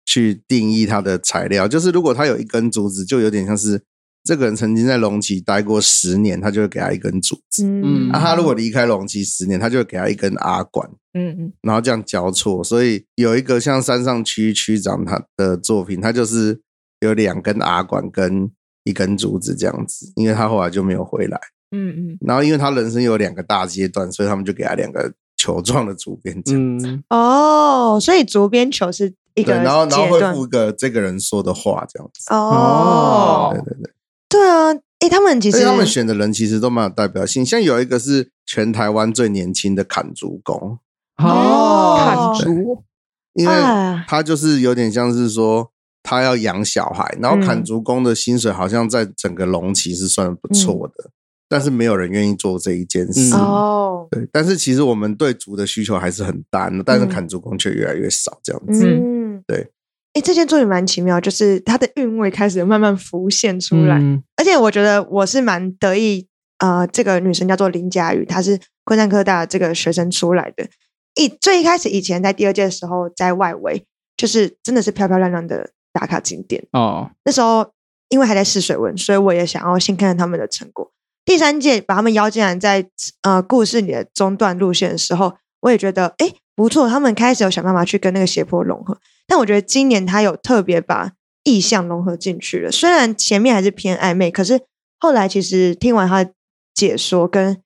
[0.05, 3.83] 去定义他的材料，就是如果他有一根竹子，就有点像是。
[4.29, 7.65] 这个人曾经在龙崎待过十年，他就会给他一根竹子。
[7.65, 10.87] 嗯，那、啊、他如果离开龙崎十年，他就会给他一根阿管。
[11.15, 16.61] 嗯嗯，然后这样交错，所以有一个像山上区区长他的作品，他就是
[17.01, 18.51] 有两根阿管跟
[18.85, 21.41] 一根竹子这样子，因为他后来就没有回来。
[21.75, 27.01] 嗯嗯，然后因为他人生有两个大阶段，所以他们就给他两个球状的竹编这样子。
[27.09, 32.35] 哦，所以竹编球是一个，然后然后会附个这个人说的话这样子。
[32.35, 33.91] 哦，对对对。
[34.29, 40.79] 对啊，哎，他们其实他们选的人其实都蛮有代表性，像有一个是全台湾最年轻的砍竹工
[41.17, 42.85] 哦，砍竹，
[43.35, 43.55] 因为
[44.07, 45.71] 他就是有点像是说
[46.03, 51.13] 他要养小孩，然后砍竹工的薪水好像在整个龙崎是算不错的，嗯、
[51.49, 54.07] 但是没有人愿意做这一件事哦。
[54.11, 59.73] 嗯、对，但是其实我们对竹的需求还是很大，但是砍竹工却越来越少，这样子，嗯，对。
[60.19, 66.27] 哎，这件作品蛮奇妙，就是它的韵味开始慢慢浮现出来，嗯、而且我觉得我是蛮得意
[66.57, 66.87] 啊、呃。
[66.89, 70.67] 这个女生叫做林佳宇，她是昆山科大这个学生出来的。
[71.15, 73.85] 一最一开始以前在第二届的时候，在外围
[74.17, 77.09] 就是真的是漂漂亮亮的打卡景点哦。
[77.25, 77.71] 那时候
[78.09, 80.91] 因为还在试水温，所以我也想要先看看他们的成果。
[81.25, 82.89] 第三届把他们邀进来在，在
[83.23, 88.99] 呃故事里的中段路线的时候，我也觉得哎不错，他们开始有想办法去跟那个斜坡融合。
[89.29, 91.13] 但我觉得今年他有特别把
[91.45, 92.73] 意象融合进去了。
[92.73, 94.61] 虽然前面还是偏暧昧，可是
[94.99, 96.29] 后来其实听完他
[96.75, 97.63] 解说跟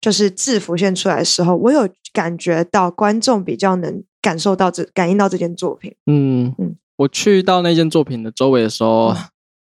[0.00, 5.94] 就是字浮现出来的时候，我有感觉到观众比较能感受到这感应到这件作品。
[6.04, 9.08] 嗯嗯，我去到那件作品的周围的时候。
[9.08, 9.16] 嗯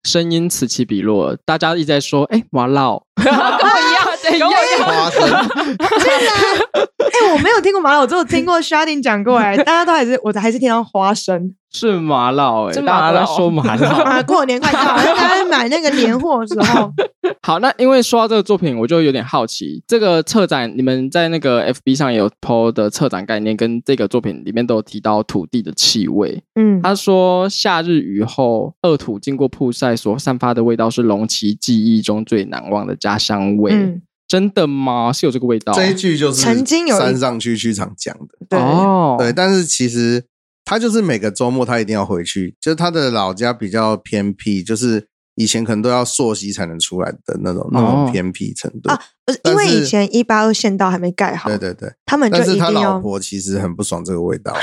[0.05, 2.85] 声音此起彼落，大家一直在说：“哎、欸，麻辣，
[3.16, 3.88] 跟我
[4.35, 4.88] 一样，跟我一样。
[4.88, 5.21] 花生”
[5.79, 6.88] 真的？
[6.99, 9.37] 哎、欸，我没有听过麻辣，我只有听过 Sharding 讲过。
[9.37, 11.55] 哎，大家都还是，我还是听到花生。
[11.71, 14.23] 是麻辣哎、欸，是麻辣说麻辣 啊！
[14.23, 16.91] 过年快到了，大家买那个年货的时候。
[17.43, 26.43] 好，那因为说到这个作品，我就有点好奇，这个策展你们在那个 FB 上有 po 的策展概念，跟这个作品里面都有提到土地的气味。
[26.55, 33.73] 嗯，他说夏日雨后，恶土经过曝晒所散发的味道是龙崎记忆中最难忘的家乡味。
[33.75, 35.12] 嗯，真的吗？
[35.12, 35.73] 是有这个味道？
[35.73, 38.17] 这一句就是曾经有山上区区长讲
[38.49, 38.59] 的。
[38.59, 40.27] 哦，对，但是其实。
[40.71, 49.01] 他就是每个周末他一定要回去，就是他的老家比较偏僻，就是以前可能都要溯溪才能出来的那种那种偏僻程度啊。
[49.25, 54.55] 不是因为以前一八二县道还没盖好，对对对，他们就但是他老婆其实很不爽这个味道，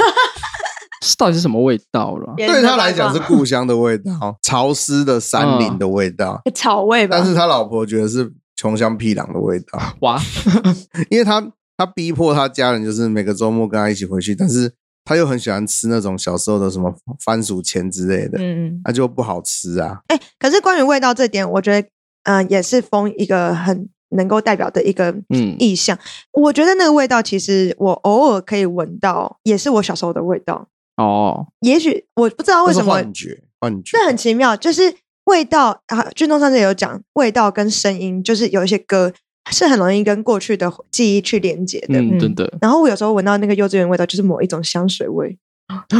[1.17, 2.35] 到底是什么味道了？
[2.37, 7.17] 对他来讲是故乡的味道，潮湿的山林的味道， 草味吧。
[7.17, 10.19] 但是他老婆觉得是穷乡僻壤的味道，哇！
[11.09, 14.73] 因为他他逼迫他家人就是每个周末跟他一起回去，但是。
[15.07, 16.91] 他又很喜欢吃那种小时候的什么
[17.23, 19.99] 番薯钱之类的，嗯，那就不好吃啊。
[20.07, 21.87] 哎、欸，可是关于味道这点，我觉得，
[22.23, 25.95] 嗯、呃，也是风一个很能够代表的一个嗯意象。
[26.31, 30.69] 我觉得那个味道，其实我偶尔可以闻到，也是我小时候的味道。
[30.97, 34.91] 哦，也许我不知道为什么幻觉，幻觉，这很奇妙，就是
[35.25, 36.09] 味道啊。
[36.15, 39.13] 俊东上次也有讲，味道跟声音，就是有一些歌。
[39.51, 42.51] 是很容易跟过去的记忆去连接的，嗯，真的。
[42.59, 45.37] 然后我有时候闻到那个幼稚园味道，就是某一种香水味。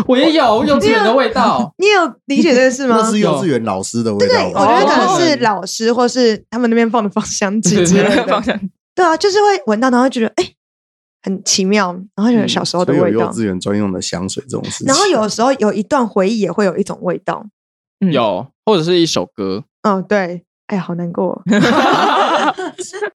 [0.07, 2.97] 我也有幼稚园的味道， 你有理解这个事吗？
[2.99, 4.33] 那是幼稚园老师的味道。
[4.33, 8.59] 对，我觉得可能是老师，或是他们那边放的芳香剂之类的。
[8.95, 10.51] 对啊，就是会闻到，然后觉得哎，
[11.21, 13.19] 很奇妙，然后有小时候的味道。
[13.19, 14.87] 幼稚园专用的香水这种事情。
[14.87, 17.45] 然后有时候有一段回忆也会有一种味道，
[18.11, 19.63] 有或者是一首歌。
[19.83, 20.43] 嗯，对。
[20.67, 21.39] 哎呀，好难过。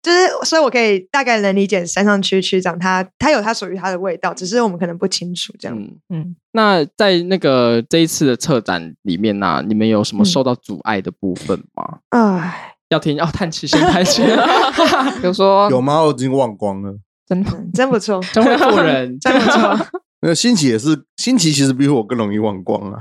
[0.02, 5.78] 就是，所以我可以大概能理解山上区区长他他有他属于他的味道，只是我们可能不清楚这样。
[5.78, 11.98] 嗯，嗯，那在那个这一次的策展里面呢、啊，你们有什么受到阻碍的部分吗？
[12.10, 12.42] 哎、嗯，
[12.88, 14.22] 要听要叹气先叹气。
[15.22, 16.02] 比如说有吗？
[16.02, 16.96] 我已经忘光了。
[17.28, 19.86] 真的真不错，真会做人，真不错。
[20.20, 22.98] 那新奇也是，新奇其实比我更容易忘光啊。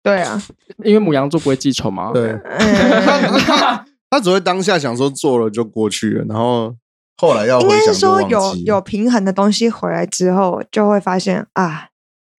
[0.00, 0.02] 哦。
[0.02, 0.42] 对啊，
[0.84, 2.10] 因为母羊座不会记仇嘛。
[2.12, 2.32] 对，
[4.10, 6.74] 他，只会当下想说做了就过去了，然后
[7.18, 11.88] 后来要回想应该是说有有平衡的东西回来之后，就会发现啊，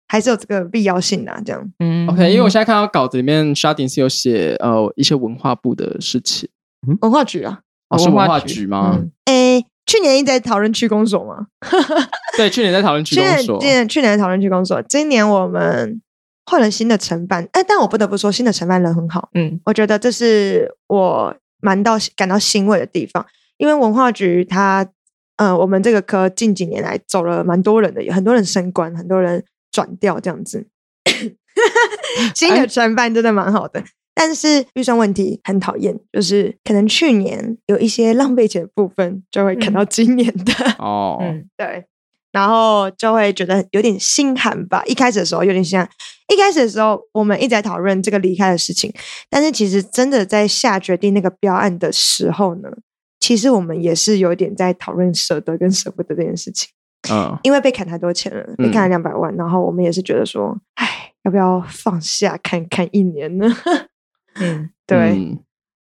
[0.07, 1.71] 还是有这个必要性的、啊、这样。
[1.79, 6.49] 嗯，OK，因为我现在看到稿子里面，Sharding 是有写呃一些文化部的事情，
[6.87, 8.99] 嗯、文化局啊，哦、是文化局吗？
[9.25, 11.45] 哎、嗯，去年一直在讨论区公所嘛。
[12.35, 16.01] 对，去年在讨论区公所，去年去年在讨论区公所，今年我们。
[16.45, 19.29] 换了新的承办，哎，但我不得不说，新的承办人很好。
[19.33, 23.25] 嗯，我觉得这是我蛮到感到欣慰的地方，
[23.57, 24.85] 因为文化局他，
[25.37, 30.67] 呃，我们这个科近几年来走了蛮多人的，有很多人升官，很多人转调这样子。
[32.35, 40.53] 新的承办真的蛮好的，哎、但是预算问题很讨厌，就是可能去年有一些浪费钱的部分，就会看到今年的。
[40.57, 41.85] 嗯、哦，嗯， 对。
[42.31, 44.83] 然后就会觉得有点心寒吧。
[44.85, 45.89] 一开始的时候有点心寒。
[46.33, 48.93] 一开始的时候，我们一直在讨论这个离开的事情。
[49.29, 52.69] 但是其实真的在下决定那个标案的时候呢，
[53.19, 56.69] 其实我们也是有点在讨论舍得跟舍不得这件事情。
[57.11, 59.37] 嗯，因为被砍太多钱了，被砍了两百万，嗯。
[59.37, 63.47] 然后我们也是觉得说，哎，要不要放下看看一年呢？
[64.39, 64.97] 嗯，对。
[64.97, 65.39] 嗯，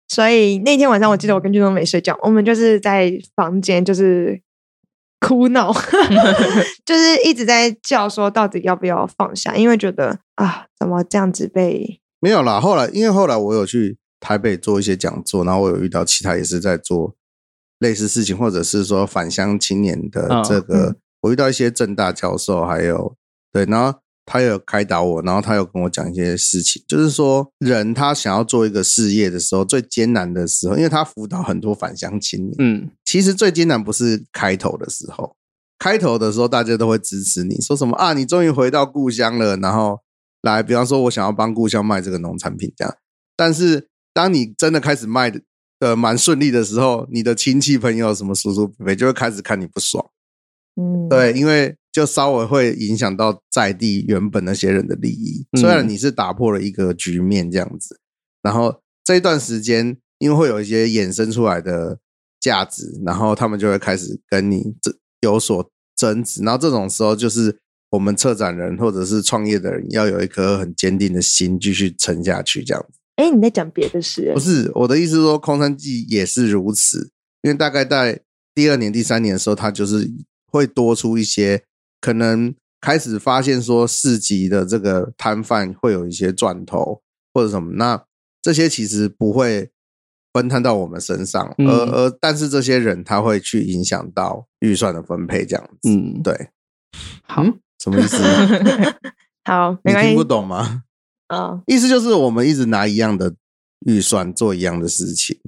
[0.09, 4.41] 所以那天晚上，我记得我跟俊东没睡觉，我们就是在房间就是。
[5.25, 5.71] 哭闹，
[6.83, 9.55] 就是一直在叫说，到底要不要放下？
[9.55, 12.59] 因为觉得啊，怎么这样子被没有啦。
[12.59, 17.15] 后来，因为后来我有去台北做一些讲座，然后我有遇到其他也是在做
[17.79, 23.15] 类似事情，或者是说返乡青年的这个，哦嗯、我遇到一些正大教授，还有
[23.51, 24.02] 对，然后。
[24.25, 35.35] 他有开导我，然后他有跟我讲一些事情，就是说人他想要做一个事业的时候，最艰难的时候，因为他辅导很多返乡青年，嗯，其实最艰难不是开头的时候，
[35.77, 39.99] 开头的时候大家都会支持你，说什么啊，你终于回到故乡了，然后
[40.41, 42.95] 来，比方说我想要帮故乡卖这个农产品这样，
[43.35, 45.31] 但是当你真的开始卖
[45.79, 50.05] 的蛮顺利的时候，你的亲戚朋友什么叔叔伯伯就会开始看你不爽，
[50.75, 55.45] 嗯，对，因为就稍微会影响到在地原本那些人的利益。
[55.57, 57.99] 虽然你是打破了一个局面这样子，
[58.41, 61.99] 然后这一段时间，因为会有一些衍生出来的
[62.39, 66.41] 价值，然后他们就会开始跟你这有所争执。
[66.43, 67.59] 然后这种时候，就是
[67.91, 72.99] 我们策展人或者是创业的人要有一颗很坚定的心，继续撑下去这样子。
[73.17, 74.31] 哎，你在讲别的事？
[74.33, 77.11] 不是，我的意思是说，空山记也是如此。
[77.43, 78.21] 因为大概在
[78.55, 80.09] 第二年、第三年的时候，它就是
[80.53, 81.63] 会多出一些，
[81.99, 87.01] 可能开始发现说市集的这个摊贩会有一些赚头
[87.33, 88.05] 或者什么，那
[88.39, 89.71] 这些其实不会
[90.31, 95.89] 分摊到我们身上，嗯、而而但是这些人他会去影响到预算的分配，这样子。
[95.89, 96.49] 嗯，对。
[97.25, 97.43] 好，
[97.79, 98.17] 什么意思？
[99.45, 100.83] 好，你听不懂吗？
[101.27, 103.33] 啊， 意思就是我们一直拿一样的
[103.87, 105.39] 预算做一样的事情，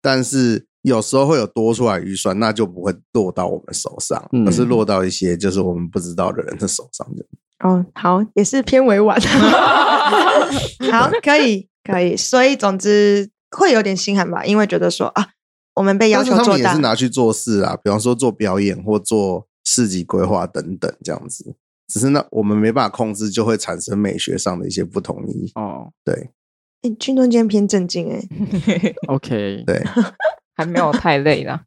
[0.00, 7.24] 但是有时候会有多出来预算，那就不会落到我们手上，嗯、而是落到一些就是我们不知道的人的手上的。
[7.60, 9.18] 哦，好，也是偏委婉。
[10.90, 12.16] 好，可以，可以。
[12.16, 15.28] 所以总之会有点心寒吧，因为觉得说啊，
[15.74, 21.54] 我们被要求做大，他们也是拿去做事啊，比方说做表演或做市集规划等等这样子。
[21.88, 25.92] 只是那我们没办法控制，就会产生美学上的一些不同意哦。
[26.04, 26.30] 对，
[26.80, 28.20] 哎，军中今天偏正经哎。
[29.08, 29.84] OK，对，
[30.54, 31.64] 还没有太累啦。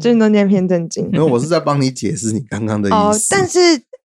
[0.00, 2.96] 军中今天偏正经，因为我是在帮你解释你刚刚的意思。
[2.96, 3.58] 哦，但是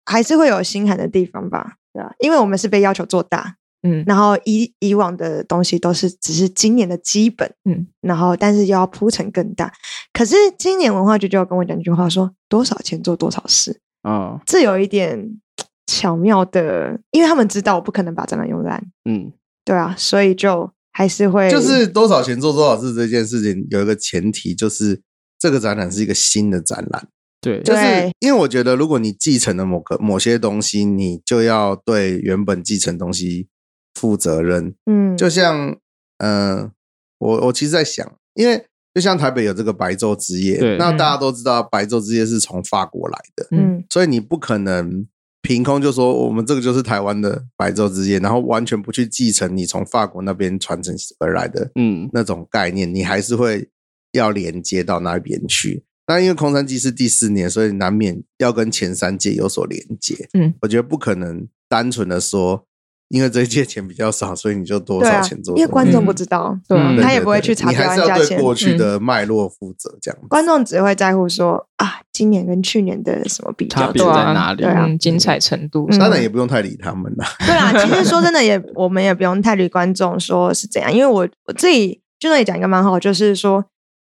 [0.04, 1.74] 还是会有心寒的地方吧？
[1.92, 9.72] 对啊，因为我们是被要求做大，嗯，然后以以往的东西都是只是今年的基本，嗯，然后但是又要铺陈更大。
[10.12, 15.40] 可是今年文化局就要跟我讲一句话说，说多少钱做多少事啊，这有一点。
[15.86, 19.30] 巧妙的，因为他们知道我不可能把展览用烂，嗯，
[19.66, 25.02] 对啊，所以就还是会，就是多少钱做多少事这件事情有一个前提，就是
[25.38, 27.08] 这个展览是一个新的展览，
[27.40, 27.82] 对，就是
[28.20, 33.48] 因为我觉得如果你继承了某个某些东西，你就要对原本继承东西
[33.92, 35.76] 负责任，嗯，就像，
[36.18, 36.70] 嗯、呃，
[37.18, 45.06] 我我其实在想，因为就像台北有这个白昼之夜，那大家都知道白昼之夜是从法国来的，嗯，所以你不可能。
[45.44, 53.68] 凭空就说我们这个就是台湾的白昼之夜，然后完全不去继承你从法国那边传承而来的嗯那种概念，你还是会
[54.12, 55.84] 要连接到那边去。
[56.06, 60.28] 那因为空山祭是第四年，所以难免要跟前三届有所连接。
[60.32, 62.66] 嗯，我觉得不可能单纯的说。
[63.08, 65.56] 因为这一届钱比较少，所以你就多少钱做？
[65.56, 67.84] 因为观众不知道，对，他也不会去查价钱。
[67.84, 70.18] 你还是要对过去的脉络负责，这样。
[70.28, 74.62] 观众只会在乎说啊，今年跟去年的什么比较，差别在哪里？
[74.62, 75.86] 对啊，精彩程度。
[75.98, 77.24] 当然也不用太理他们了。
[77.40, 83.64] 对啊，其实说真的，也我们也不用太理观众说是怎样，因为我我自己就那里讲一个蛮好，就是说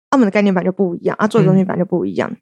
[0.09, 2.33] 他们的概念版就不一样啊，做的东西版就不一样。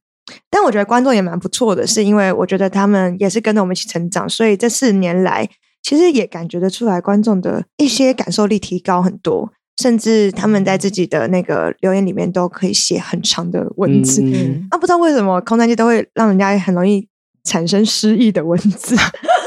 [0.49, 5.49] 但我觉得观众也蛮不错的，是因为我觉得他们也是跟着我们一起成长，所以这四年来。
[5.83, 14.21] 其实也感觉得出来，观众的一些感受力提高很多，甚至他们在自己的那个留言里面都可以写很长的文字。
[14.23, 17.07] 嗯、啊，不知道为什么空山祭都会让人家很容易
[17.43, 18.95] 产生诗意的文字，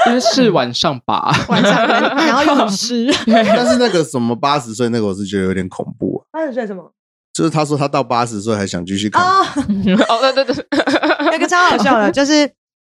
[0.06, 3.10] 因为是晚上吧， 晚上然后又很诗。
[3.26, 6.22] 但是那个什么八十岁那个，我是觉得有点恐怖。
[6.30, 6.92] 啊八十岁什么？
[7.32, 9.22] 就是他说他到八十岁还想继续看。
[9.22, 9.42] 哦，
[10.08, 10.66] 哦对对对，
[11.30, 12.40] 那个超好笑的，就是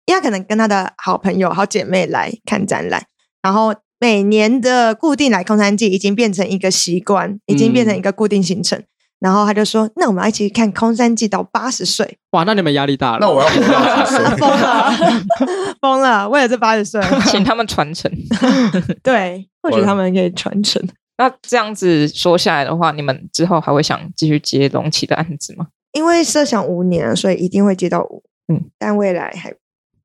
[0.05, 3.03] 因为他可能跟他的好朋友、好姐妹来看展览。
[3.43, 8.79] 然后每年的固定来空山祭已经变成一个习惯，已经变成一个固定行程。
[8.79, 8.85] 嗯、
[9.21, 13.19] 然后他就说：“那我们要一起看空山祭到八十岁。”哇，那你们压力大了。
[13.21, 13.49] 那我要
[14.37, 14.93] 疯了，
[15.81, 16.29] 疯了！
[16.29, 18.11] 为了这八十岁，请他们传承。
[19.03, 20.81] 对，或许他们可以传承。
[21.17, 25.67] 那这样子说下来的话，你们之后还会想继续接龙崎的案子吗？
[25.93, 28.23] 因为设想五年，所以一定会接到五。
[28.53, 29.53] 嗯，但未来还。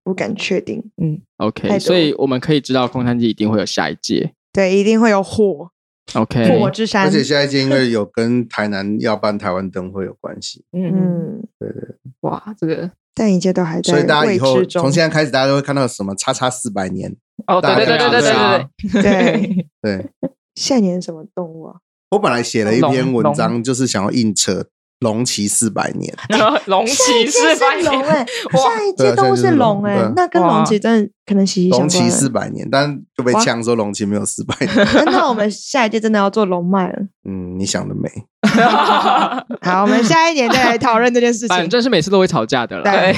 [0.03, 5.69] 不敢确定，嗯，OK，多所以我们可以知道空山祭一定会有下一届，对，一定会有火
[6.13, 17.15] ，OK，火之山，而且下一届因为 有跟台南要办台湾灯会有关系，嗯嗯，对对，哇，这个但一切都还在，所以大家以后从现在开始，大家都会看到什么叉叉四百年，
[17.47, 20.09] 哦，对对对对对对对对，
[20.55, 21.75] 下年什么动物啊？
[22.11, 24.67] 我本来写了一篇文章，就是想要硬扯。
[24.99, 26.13] 龙骑四百年，
[26.67, 31.89] 龙骑四百年，哎，下一届都是龙哎，那跟龙骑真的可能息息相关。
[31.89, 34.71] 龙骑四百年，但就被呛说龙骑没有四百年。
[35.11, 36.99] 那我们下一届真的要做龙脉了。
[37.27, 38.09] 嗯，你想得美。
[39.61, 41.49] 好，我们下一年再来讨论这件事情。
[41.49, 43.13] 反正是每次都会吵架的了，对，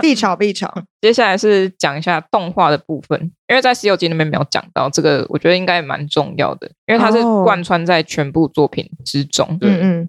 [0.00, 0.72] 必吵必吵。
[1.00, 9.58] 接下来是讲一下动画的部分，因为在《西游记》那边没有讲到这个，我觉得应该也蛮重要的，因为它是贯穿在全部作品之中。
[9.60, 10.08] 嗯嗯。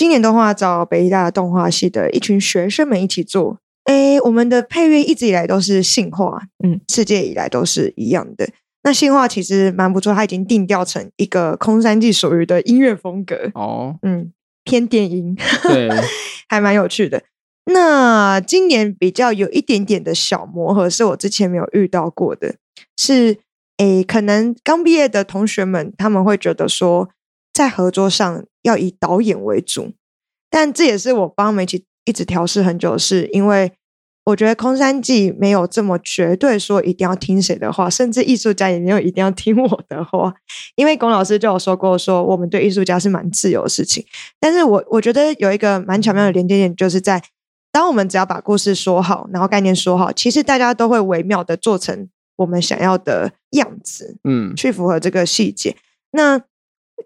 [0.00, 8.48] 今年动画找北艺大动画系的一群学生们一起做，诶，我们的配乐一直以来都是性化，嗯，世界以来都是一样的。
[8.82, 13.50] 那性化其实蛮不错，它已经定调成一个空山祭属于的音乐风格。
[13.52, 14.32] 哦，嗯，
[14.64, 15.90] 偏电音，对，
[16.48, 17.22] 还蛮有趣的。
[17.66, 22.54] 那今年比较有一点点的小磨合，是我之前没有遇到过的，
[22.96, 23.36] 是
[23.76, 27.10] 诶，可能刚毕业的同学们他们会觉得说，
[27.60, 29.92] 在合作上要以导演为主，
[30.48, 31.66] 但这也是我帮他们
[32.04, 33.72] 一直调试很久，是因为。
[34.24, 40.32] 我觉得空山记没有这么绝对说一定要听谁的话，甚至艺术家也没有一定要听我的话，
[40.76, 44.04] 因为龚老师就有说过，说我们对艺术家是蛮自由的事情。
[44.38, 47.20] 但是我我觉得有一个蛮巧妙的连接点，就是在
[47.72, 55.76] 当我们只要把故事说好，然后概念说好，其实大家都会微妙的做成我们想要的样子，嗯，去符合这个细节。
[56.12, 56.40] 那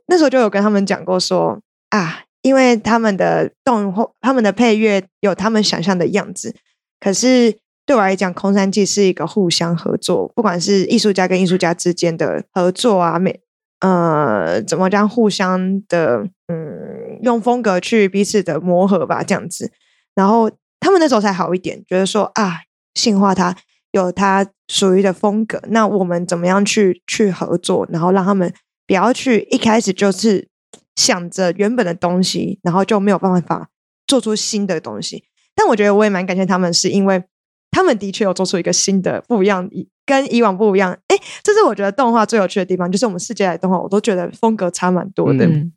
[0.06, 6.54] 那时候就有跟他们讲过说啊，因为他们的动画、他们的配乐有他们想象的样子。
[7.00, 13.40] 可是对我来讲，空山祭是一个互相合作，不管是艺术家跟艺术家之间的合作啊，每
[13.80, 19.70] 呃怎么讲，互相的嗯，用风格去彼此的磨合吧，这样子。
[20.14, 22.60] 然后他们那时候才好一点，觉得说啊，
[22.94, 23.54] 性化他
[23.92, 28.52] 有他属于的风格，那我们怎么样去去合作，然后让他们
[28.86, 30.48] 不要去一开始就是
[30.96, 33.68] 想着原本的东西，然后就没有办法
[34.06, 35.24] 做出新的东西。
[35.54, 37.24] 但我觉得我也蛮感谢他们，是因为
[37.70, 39.68] 他们的确有做出一个新的不一样，
[40.04, 40.92] 跟以往不一样。
[41.08, 45.72] 哎，这是我觉得动画最有趣的地方，就是我们世界的动画，我都觉得风格差蛮多的，嗯、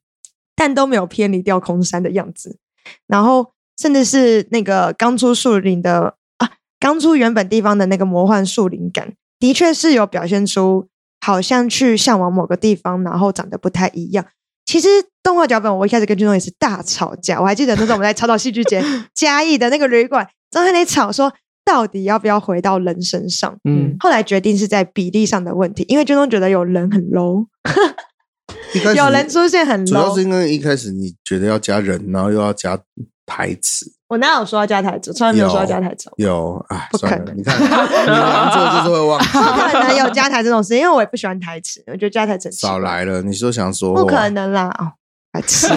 [0.56, 2.60] 但都没有偏离掉空山的样子。
[3.08, 10.88] 然后甚至是那个刚出树林的啊，刚出原本地方的那个魔幻树林感，的确是有表现出
[11.28, 14.26] 好像去向往某个地方，然后长得不太一样。
[14.66, 14.88] 其实
[15.22, 17.38] 动画脚本，我一开始跟军东也是大吵架。
[17.42, 18.82] 我还记得那时候我们在吵到戏剧节
[19.14, 21.34] 嘉义的那个旅馆，正在那吵说
[21.66, 23.58] 到底要不要回到人身上。
[23.66, 27.46] 嗯，后来决定是在比例上的问题，因为军东觉得有人很 low，
[28.96, 32.80] 有人出现很 low，主要是因为一开始你觉得要加人，然后又要加
[33.26, 33.92] 台词。
[34.10, 35.12] 我哪有说要加台词？
[35.12, 36.10] 从来没有说要加台词。
[36.16, 37.38] 有啊，不可能！
[37.38, 39.28] 你看，你们做就是会忘记。
[39.28, 41.84] 不可能有加台这种事，因为我也不喜欢台词。
[41.88, 43.22] 我觉得加台词少来了。
[43.22, 43.94] 你说想说？
[43.94, 44.74] 不可能啦！
[44.80, 44.94] 哦，
[45.34, 45.68] 台词，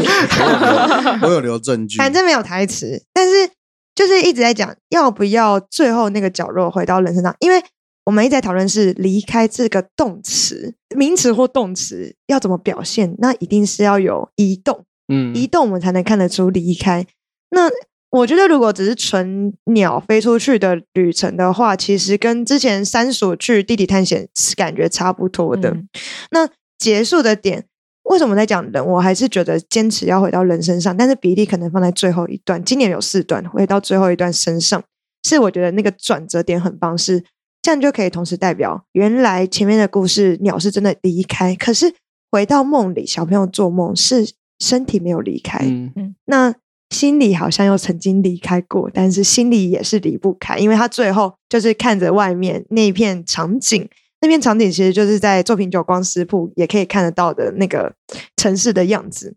[1.22, 1.98] 我有留证据。
[1.98, 3.50] 反正没有台词，但是
[3.96, 7.60] 就是一直在讲要不要最后那个角落回到人身上，因为
[8.04, 17.04] 我们一直在讨论是离开这个动词、名词或动词要怎么表现，那一定是要有移动，嗯，移动我们才能看得出离开。
[17.50, 17.68] 那
[18.10, 25.70] 我觉得，如果只是纯鸟飞出去的旅程的话，其实跟之前三所去地底探险是感觉差不多的。
[25.70, 25.88] 嗯、
[26.32, 27.66] 那结束的点，
[28.02, 28.84] 为什么在讲人？
[28.84, 32.62] 我还是觉得坚持要回到人身上，但是比例可能放在最后一段。
[32.64, 34.82] 今年有四段，回到最后一段身上，
[35.22, 37.22] 是我觉得那个转折点很棒，是
[37.62, 41.94] 这样就可以同时代表原来前面的故事鸟是真的离开，可是
[42.32, 45.60] 回到梦里，小朋友做梦是身体没有离开。
[45.64, 46.56] 嗯，那。
[46.90, 53.88] 心里好像又曾经离开过，但是心里也是离不开，因为他最后就是看着外面那一片场景，
[54.20, 57.94] 那片场景其实就是在作品酒光食铺也可以看得到的那个
[58.36, 59.34] 城市的样子，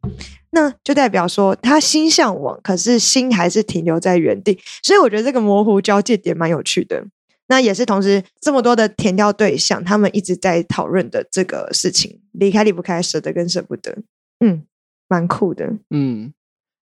[0.49, 7.06] 那就代表说他心向往，可是心还是停留在原地，所以我觉得这个模糊交界点蛮有趣的。
[7.47, 13.95] 那也是同时这么多的填掉对象，他们一直在讨论的这个事情，离开离不开，舍得跟舍不得，
[14.39, 14.64] 嗯，
[15.08, 16.34] 蛮酷的，嗯。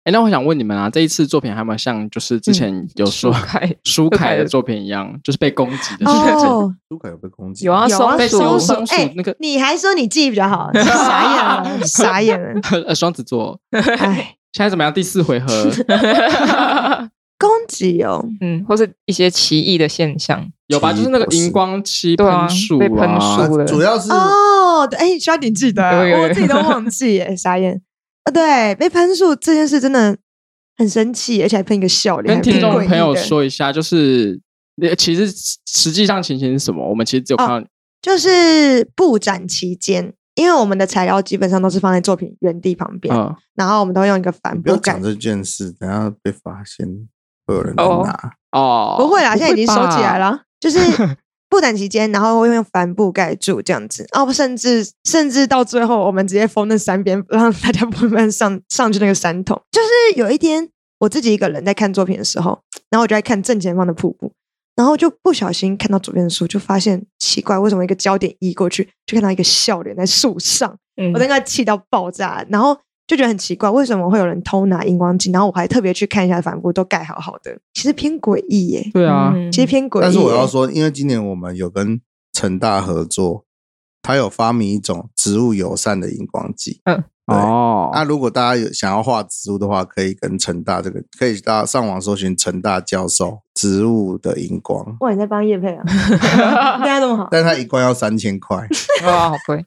[0.05, 3.34] 哎，那我想问你们啊，这一次作品还有没有像就是之前有说
[3.84, 6.11] 舒凯的作品一样，就是被攻击的？
[6.11, 7.66] 哦， 舒凯有被攻击？
[7.66, 7.86] 有啊，
[8.16, 12.61] 被松鼠哎，那个你还说你记忆比较好， 傻眼了，傻眼了。
[12.88, 14.92] 呃，双子座，哎，现在怎么样？
[14.92, 15.46] 第四回合
[17.38, 20.92] 攻击哦，嗯，或是一些奇异的现象，有吧？
[20.94, 25.82] 就是那个荧光漆喷树被喷树了，主要是哦，哎，需要点记得，
[26.22, 27.82] 我自己都忘记，哎，傻眼。
[28.30, 30.16] 啊，对，被喷树这件事真的
[30.76, 32.34] 很生气，而且还喷一个笑脸。
[32.34, 34.40] 跟听众朋友说一下，就是
[34.96, 35.30] 其实
[35.66, 36.88] 实际上情形是什么？
[36.88, 37.64] 我们其实只有看到，哦，
[38.00, 44.62] 就是布展期间，因为我们的材料基本上都是放在作品原地旁边，嗯，然后我们都用一个帆布盖。
[44.62, 46.86] 不要讲这件事，等下被发现
[47.46, 48.96] 会有人来拿哦。
[48.98, 50.78] 不会啦，现在已经收起来了，就是。
[51.51, 59.61] 布展期间，然后会用帆布盖住这样子，哦，甚至甚至到最后，我们直接封那山边， 让大家不能上上去那个山头。
[59.72, 60.68] 就是有一天，
[61.01, 64.32] 我自己一个人在看作品的时候，然后我就在看正前方的瀑布，
[64.76, 72.78] 然后就不小心看到左边的树，就发现奇怪，为什么一个焦点移过去，就看到一个笑脸在树上，嗯、我在那气到爆炸，然后
[73.11, 75.32] 就觉得很奇怪，为什么会有人偷拿荧光剂？
[75.32, 78.88] 然后我还特别去看一下，帆布都盖好好的，其实偏诡异耶。
[78.94, 80.02] 对啊，其实偏诡异。
[80.02, 82.00] 但是我要说，因为今年我们有跟
[82.32, 83.44] 成大合作，
[84.00, 86.80] 他有发明一种植物友善的荧光剂。
[86.84, 87.02] 嗯。
[87.26, 94.96] 哦，那如果大家有想要画植物的话，可以跟成大这个，可以大家上网搜寻成大教授植物的荧光。
[95.00, 95.82] 哇，你在帮叶配啊？
[96.78, 97.26] 大家这么好？
[97.32, 98.56] 但是它一罐要三千块，
[99.04, 99.64] 哇，好贵！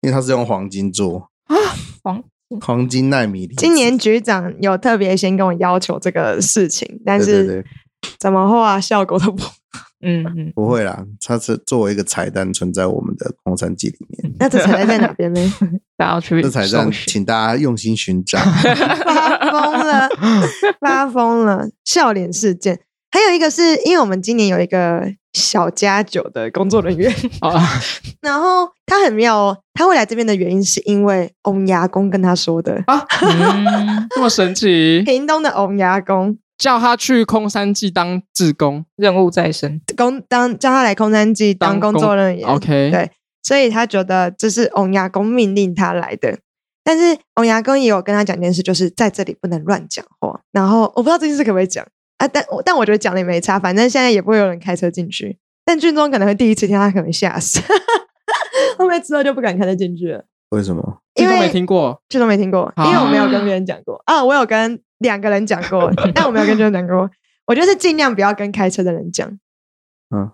[0.00, 1.56] 因为他是用黄金做啊，
[2.02, 2.22] 黄
[2.60, 3.46] 黄金奈米。
[3.56, 7.64] 今年局长有特别先跟我要求这个事情，但是
[8.18, 9.44] 怎么画效果都不。
[10.02, 14.32] 嗯嗯，不会啦，它是作为一个彩蛋存在我们的空山记里面。
[14.40, 15.40] 那这彩蛋在哪边呢？
[15.98, 18.38] 大家要去这彩蛋，请大家用心寻找。
[18.38, 20.08] 发疯了，
[20.80, 21.68] 发疯了！
[21.84, 22.80] 笑脸事件，
[23.10, 27.80] 还有一个是因为我们今年有一个小家酒的工作人员 啊，
[28.20, 36.38] 然后他很妙哦，他会来这边的原因是因为翁牙公跟他说的啊，嗯、这么神奇， 屏东的翁牙公。
[36.58, 39.80] 叫他去空山祭当志工，任务在身。
[39.96, 42.46] 工当叫他来空山祭当工作人员。
[42.46, 43.10] OK，对，
[43.42, 46.38] 所以他觉得这是翁牙公命令他来的。
[46.84, 50.38] 但是翁牙公也有跟他讲件事，就是在这里不能乱讲话。
[50.52, 51.82] 然后我不知道这件事可不可以讲
[52.20, 52.28] 啊？
[52.28, 55.38] 但但我觉得讲的也没差，反正现在也不会有人开车进去。
[55.64, 57.60] 但俊忠可能会第一次听，他可能吓死，
[58.78, 60.24] 后面之后就不敢开车进去了。
[60.50, 60.98] 为什么？
[61.14, 64.80] 因为没听过，俊忠没听过，因为我没有跟别人讲过啊，我有跟。
[65.00, 67.08] 两个人讲过， 但我没有跟别人讲过。
[67.46, 69.26] 我觉得是尽量不要跟开车的人讲。
[70.14, 70.30] 嗯，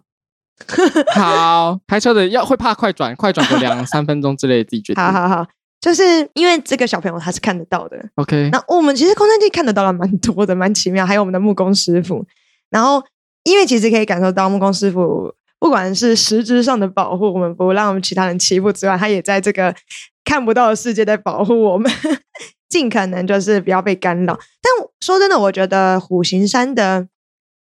[1.15, 5.01] 好，开车的要会怕快转，快转个两三分钟之类的，自己决定。
[5.01, 5.47] 好好好，
[5.87, 7.97] 就是因为这个小朋友他是看得到的。
[8.17, 11.07] OK，那我们其实空山地看得到了蛮多的，蛮奇妙。
[11.07, 12.27] 还有我们的木工师傅，
[12.71, 13.01] 然后
[13.45, 19.73] 因为其实可以感受到木工师傅不管是实质上的保护，我们不让我们其他人欺负之外，他也在这个
[20.25, 21.89] 看不到的世界在保护我们。
[22.69, 27.07] 尽可能就是不要被干扰，但说真的，我觉得虎形山的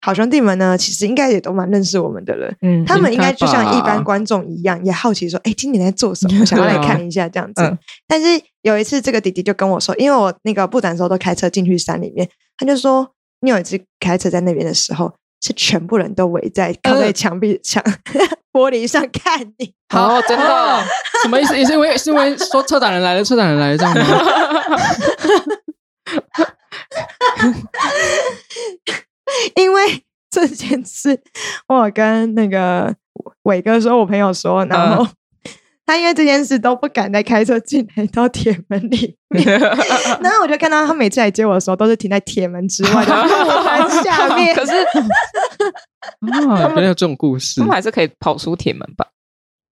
[0.01, 2.49] 好兄弟们呢，其实应该也都蛮认识我们的了。
[2.61, 6.43] 嗯，他们应该就像一般观众一样，也好奇说：“哎，今年在做什么？
[6.45, 7.61] 想要来看一下这样子。
[7.63, 7.77] 嗯”
[8.07, 12.27] 但是有一次，这个弟弟就跟我说，因为我那个布展的时候都开车进去山里面，
[12.57, 13.09] 他就说
[13.41, 17.83] ：“你有一次开车在那边的时候，是全部人都围在靠在墙壁墙。
[17.85, 20.83] 嗯 ”玻璃上看你，好，真的？
[21.21, 21.55] 什么意思？
[21.55, 24.03] 也是因为是因为说策展人来了，策展人来了这样吗？
[29.55, 31.19] 因为 这件事，
[31.67, 32.95] 我跟那个
[33.43, 35.07] 伟哥说，我朋友说，然后
[35.85, 39.43] 他因为这件事都不敢再开车进来到铁门里面，
[40.21, 44.55] 然后我就看到他每次来接我的时候，都是停在铁门之外的路牌 下面。
[44.55, 44.73] 可是。
[46.31, 49.07] 啊，原来有这种故事，他们还是可以跑出铁门吧？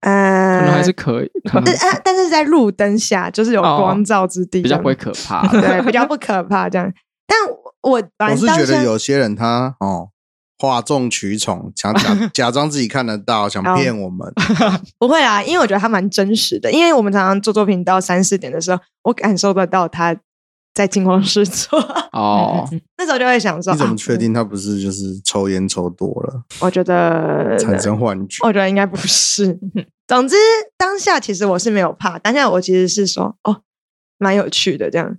[0.01, 6.91] 呃，可能还是可以，但但是在路灯下，就是有光照之地，比较不会可怕，对，比较不可怕这样。
[7.25, 7.37] 但
[7.81, 10.09] 我我是觉得有些人他哦，
[10.57, 14.31] 哗众取宠，想假 假装自己看得到，想骗我们。
[14.97, 20.15] 不会啊，因为我觉得他蛮真实的，因为我们常常做作品到三四点的时候，我感受得到他。
[20.73, 21.79] 在惊慌失措
[22.13, 22.63] 哦，
[22.99, 26.43] 那时候就会想说，你怎么确定他不是就是抽烟抽多了？
[26.61, 29.57] 我觉得产生幻觉，我觉得应该不是。
[30.05, 30.35] 总之
[30.77, 33.63] 当下其实我是没有怕，当下我其实是说哦，
[34.19, 35.17] 蛮有趣的这样。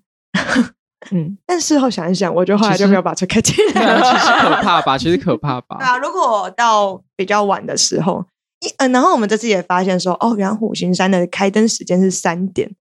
[1.12, 4.00] 嗯，但事后想一想，我觉得后来就没有把车开进来。
[4.02, 4.98] 其实可怕吧？
[4.98, 5.76] 其实可怕吧？
[5.78, 8.24] 啊，如果到比较晚的时候，
[8.60, 12.74] 一嗯，然后我们这次也发现说，哦，原来虎形山的开灯时间是三点。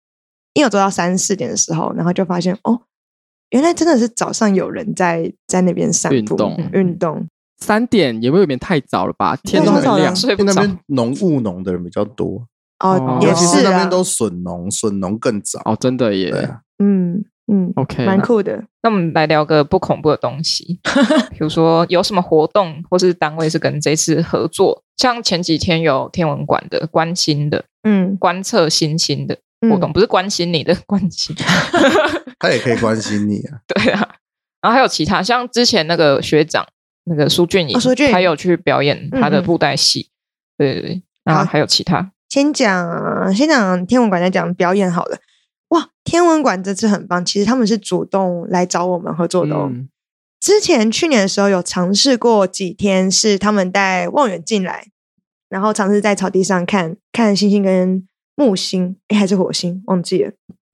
[0.54, 2.82] 因为我做到三四点的时候，然后就发现哦，
[3.50, 7.26] 原来真的是早上有人在在那边散步运动运动。
[7.58, 9.34] 三点也会有点太早了吧？
[9.42, 12.46] 天都很亮，所以那边农务农的人比较多
[12.78, 16.56] 哦，也是那边都笋农，笋农更早哦，真的耶。
[16.78, 18.62] 嗯嗯，OK，蛮酷的。
[18.82, 20.78] 那我们来聊个不恐怖的东西，
[21.30, 24.82] 比如说有什么活动或是单位是跟这次合作？
[24.96, 29.38] 像前几天有天文馆的关心的，嗯，观测星星的。
[29.70, 31.34] 活动不是关心你的关心，
[32.38, 33.58] 他也可以关心你啊。
[33.66, 34.16] 对啊，
[34.60, 36.66] 然后还有其他，像之前那个学长
[37.04, 37.78] 那个苏俊颖，
[38.12, 40.10] 还有去表演他的布袋戏。
[40.58, 42.10] 对对对，然后还有其他。
[42.28, 45.16] 先讲先讲天文馆，再讲表演好了。
[45.74, 49.70] 哇，天文馆这次很棒，其实他们是主动来找我们合作的哦。
[50.40, 54.88] 之前去年的时候有尝试过几天，是他们带望远镜来，
[55.48, 58.08] 然后尝试在草地上看看星星跟。
[58.36, 60.32] 木星，哎，还是火星，忘记了。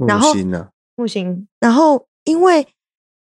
[0.09, 0.69] 然后木星呢？
[0.97, 1.47] 木星。
[1.61, 2.67] 然后，因为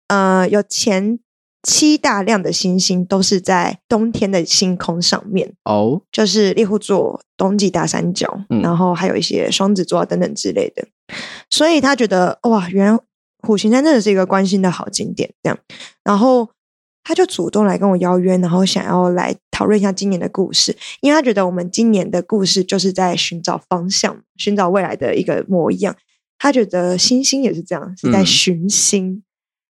[0.06, 1.18] 呃，有前
[1.64, 10.86] 七大量的星星都是在冬天的星空上面哦，就是猎户座、冬季大三角，嗯、然后还有一些双子座等等之类的。
[11.50, 13.00] 所以他觉得哇，原来
[13.40, 15.58] 虎形山真的是一个关心的好景点，这样，
[16.04, 16.50] 然后
[17.04, 25.96] 他就主动来跟我邀约，然后想要来讨论一下今年的故事，因为他觉得我们今年的故事就是在寻找方向，寻找未来的一个模样。
[26.40, 29.24] 他觉得星星也是这样，是在寻星，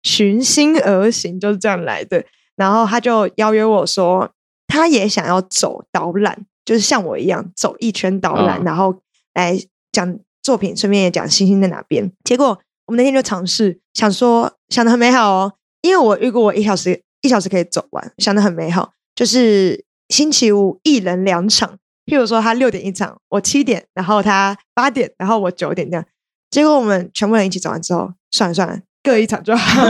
[0.03, 2.25] 寻、嗯、星而行，就是这样来的。
[2.57, 4.31] 然后他就邀约我说，
[4.67, 8.99] 他也想要走导览，就是像我一样走一圈导览，哦、然后
[9.33, 9.57] 来
[9.93, 12.09] 讲作品，顺便也讲星星在哪边。
[12.23, 18.93] 结果我们那天就尝试，想说想得很美好哦，因为我预估我一小时一小时可以走完，想得很美好。
[19.13, 26.05] 就是星期五一人两场，譬如说他六点一场，我七点，然后他八点，然后我九点这样。
[26.49, 29.81] 结果我们全部人一起走完之后，算了算了，各一场就好。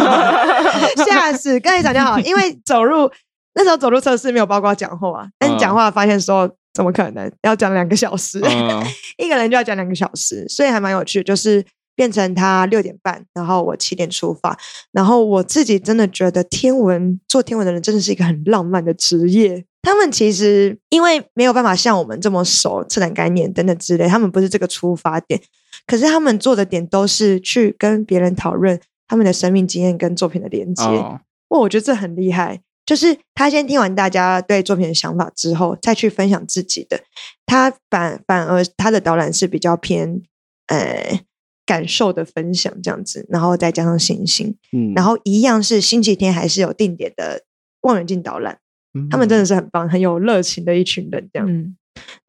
[1.05, 3.11] 吓死各一场就好，因为走路
[3.53, 8.85] 那时候走路测试没有包括讲话，但讲话发现说怎么可能要讲两个小时，嗯、
[9.17, 11.23] 一个人就要讲两个小时，所以还蛮有趣。
[11.23, 11.65] 就是
[11.95, 14.55] 变成他六点半，然后我七点出发，
[14.91, 19.65] 然后我自己真的觉得天文做天文的人真的是一个很浪漫的职业。
[19.81, 25.41] 他们其实因为没有办法像我们这么熟策展概念等等之类，他们不是这个出发点。
[25.87, 30.83] 可是他们做的点都是去跟别人讨论他们的生命经验跟作品的连接。
[30.83, 31.19] 哦，
[31.49, 32.61] 我觉得这很厉害。
[32.87, 37.01] 就是他先听完大家对作品的想法之后，再去分享自己的。
[37.45, 40.23] 他反反而他的导览是比较偏
[40.65, 41.21] 呃
[41.67, 44.57] 感受的分享这样子，然后再加上星星。
[44.71, 47.43] 嗯，然后一样是星期天还是有定点的
[47.81, 48.57] 望远镜导览。
[48.95, 51.47] 嗯，他们真的是很棒，很有热情的一群人这样。
[51.47, 51.77] 嗯，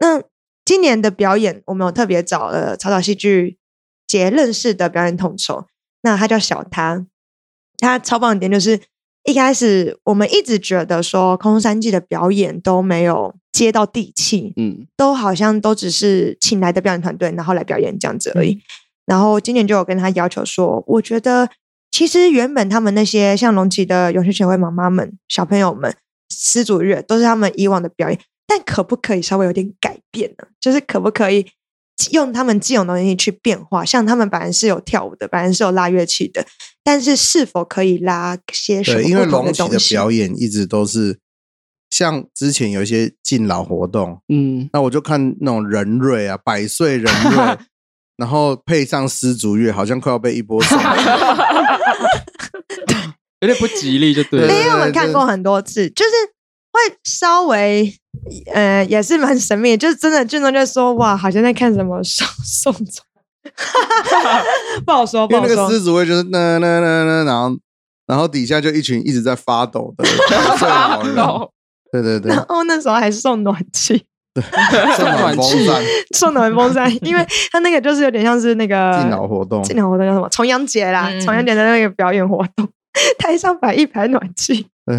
[0.00, 0.22] 那。
[0.64, 3.56] 今年的表演，我们有特别找了草草戏剧
[4.06, 5.64] 节认识的表演统筹，
[6.02, 7.06] 那他叫小他，
[7.78, 8.78] 他超棒的点就是
[9.28, 18.52] 一开始我们一直觉得说空山祭的表演都没有接到地气，嗯，都好像都只是请来的表演团队然后来表演这样子而已。
[18.52, 18.60] 嗯、
[19.04, 21.50] 然后今年就有跟他要求说，我觉得
[21.90, 25.94] 其实原本他们那些像龙崎的永续协会妈妈们、小朋友们、
[26.30, 28.18] 失主乐都是他们以往的表演。
[28.46, 30.46] 但可不可以稍微有点改变呢？
[30.58, 31.44] 就是可不可以
[32.12, 33.84] 用他们既有的东西去变化？
[33.84, 36.46] 像他们本来是有跳舞的，本来是有拉乐器的，
[36.90, 39.02] 但是是否可以拉些什么？
[39.02, 41.18] 对，因为龙崎的表演一直都是
[41.90, 47.58] 像之前有一些敬老活动，嗯，那我就看那种人瑞啊，百岁人瑞，
[48.16, 50.80] 然后配上丝竹乐，好像快要被一波送，
[53.40, 54.46] 有点不吉利，就对了。
[54.46, 56.10] 因为我们看过很多次，就是
[56.72, 57.94] 会稍微。
[58.52, 63.04] 呃，也是蛮神秘的，就是真的，俊东就说哇，好像在看什么宋宋总，
[64.84, 65.48] 不好说，不好说。
[65.48, 67.56] 因为那个狮子会就是那那那那，然后
[68.06, 70.04] 然后底下就一群一直在发抖的
[70.56, 71.50] 发抖，
[71.92, 72.30] 对对对。
[72.34, 74.42] 然 后那时候还送暖气，对，
[74.96, 75.82] 送暖风扇，
[76.14, 80.28] 送暖风扇，因为他那个就是有点像是那个敬老活动，敬老活动叫什么？
[80.28, 82.68] 重阳节啦，重阳节的那个表演活动，
[83.18, 84.66] 台上摆一排暖气。
[84.88, 84.96] 对，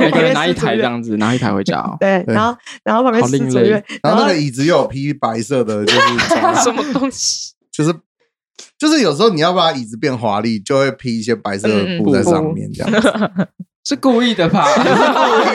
[0.00, 1.94] 每个人拿一台这样子，拿一台回家哦。
[2.00, 6.00] 对，然后然后旁边是紫月，然后那个椅子又有披白色的，就是
[6.64, 7.52] 什么东西？
[7.78, 7.94] 就是
[8.76, 13.08] 就是有时候你要把椅子变华丽，就会披一些白色的布在上面，这样子。
[13.86, 14.66] 是故意的吧？
[14.66, 14.90] 是故
[15.40, 15.54] 意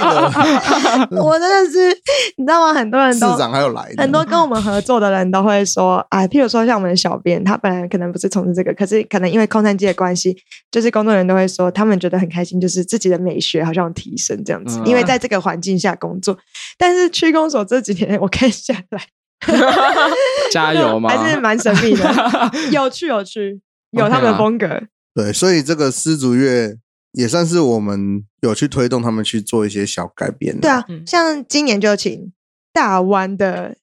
[1.11, 1.21] 的。
[1.21, 1.89] 我真的是，
[2.37, 2.73] 你知道吗？
[2.73, 10.35] 很多人都市长还有来，很多跟我们合作的人都会说，啊，譬如说像我们的小编，他本来可能不是从事这个，可是可能因为空山祭的关系，
[10.71, 16.35] 就是工作人员都会说，他们觉得很开心，就是自己的美学好像有提升这样子，嗯、因为在这个环境下工作。
[16.79, 19.03] 但是区公所这几天我看下来，
[20.51, 21.09] 加油吗？
[21.09, 24.67] 还是蛮神秘的，有 趣有趣，有他们的风格。
[25.13, 26.77] 对，所以这个丝竹乐。
[27.15, 30.59] 也算是我们有去推动他们去做一些小改变。
[30.59, 32.33] 对啊，像今年就请
[32.73, 33.75] 大湾的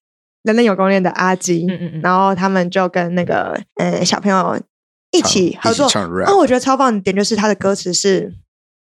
[0.43, 4.61] 人人有功练的阿基，嗯嗯嗯，然后他们就跟那个呃小朋友
[5.13, 5.89] 一起合作。
[6.27, 8.35] 那我觉得超棒的点就是他的歌词是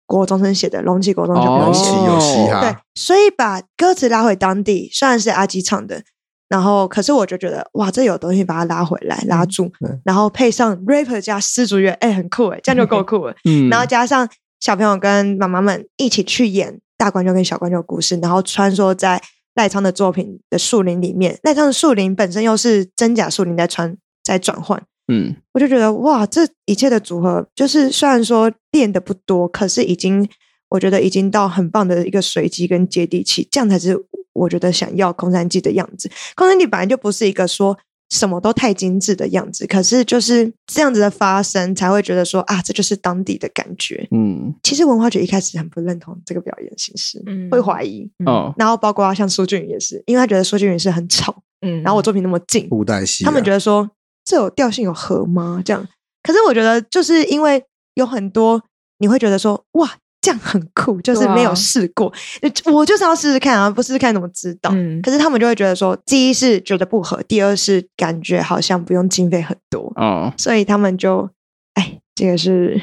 [0.04, 2.60] 国中生写的，龙崎国中就没有写，有嘻哈。
[2.60, 6.02] 对，所以把歌词拉回当地，虽然是阿基唱的。
[6.48, 13.34] 然后，可是我就觉得，哇，这有东西把它拉回来，拉住，嗯、然后配上 rapper 加丝竹乐，哎，很酷哎，这样就够 酷了。
[13.44, 14.28] 嗯，然后加上
[14.60, 19.20] 小朋友跟妈妈们一起去演大观众跟小观众的故事，然后穿梭在
[19.54, 24.80] 赖昌的作品的树林里面，赖昌的树林本身又是真假树林在穿在转换。
[25.08, 30.28] 嗯，我就觉得哇，这一切的组合，就是虽然说练的不多，可是已经
[30.68, 34.04] 我觉得已经到很棒的一个随机跟接地气，这样才是。
[34.34, 37.78] 我觉得想要空山祭的样子，空山祭本来就不是一个说
[38.10, 44.06] 什么都太精致的样子，可是就是这样子的发生，才会觉得说啊，这就是当地的感觉。
[44.10, 48.04] 嗯，其实文化局一开始很不认同这个表演形式，嗯，会怀疑。
[48.26, 53.90] 哦、嗯，然后包括像苏俊宇也是，因为他觉得苏俊宇是很吵，嗯，然后我作品那么近，古代戏，他们觉得说
[54.24, 55.62] 这有调性有合吗？
[55.64, 55.88] 这样，
[56.22, 57.64] 可是我觉得就是因为
[57.94, 58.62] 有很多
[58.98, 59.96] 你会觉得说哇。
[60.24, 64.70] 这样很酷，就是没有试过，啊、我就是要试试看啊，不试试看怎么知道？
[64.72, 71.28] 嗯、可是他们就会觉得说，第一是觉得不合，第二是感觉好像不用经费很多，哦，所以他们就，
[71.74, 72.80] 哎，这个是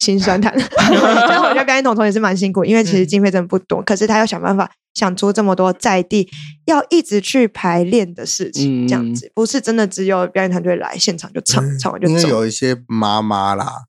[0.00, 0.52] 心酸谈。
[0.58, 6.28] 所以我觉得表演统筹也是蛮辛苦，因为其实经费真的不多，嗯、可是他要想办法想出这么多在地
[6.64, 12.14] 要一直去排练的事情，这样子、嗯、不是真的只有表演团队来现场就唱，嗯、唱完就走。
[12.14, 13.84] 因为有一些妈妈啦。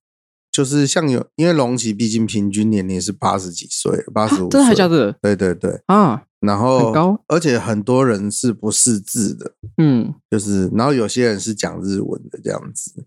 [0.53, 5.11] 就是像有，因为龙骑毕竟平均年龄是八十几岁，八十五岁，真的还假的？
[5.19, 13.03] 对对对啊，然后很高，而且很多人是不识字的，嗯，就是然后有些人是讲日文的这样子，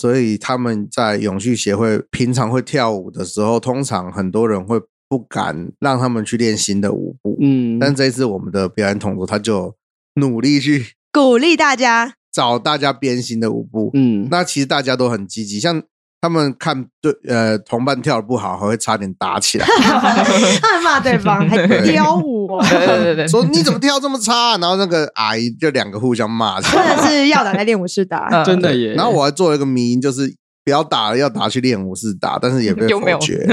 [0.00, 4.80] 所以他们在永续协会平常会跳舞的时候，通常很多人会
[5.10, 9.76] 不敢让他们去练新的舞步，嗯，但这一次我们的表演统筹他就
[10.14, 15.82] 努力去鼓励大家，找大家编新的舞步，嗯，那其实大家都很积极，像。
[16.20, 24.58] 他们看对呃同伴跳的不好，还会差点打起来， 还骂对方，还刁我， 对对对对，说你怎么跳这么差？
[24.58, 28.94] 然后那个阿姨就两个互相骂，真的是要打在练舞室打， 真的耶。
[28.94, 33.46] 然后我还做了一个迷因，就是不要打了，要打去练武室打，但是也被否决。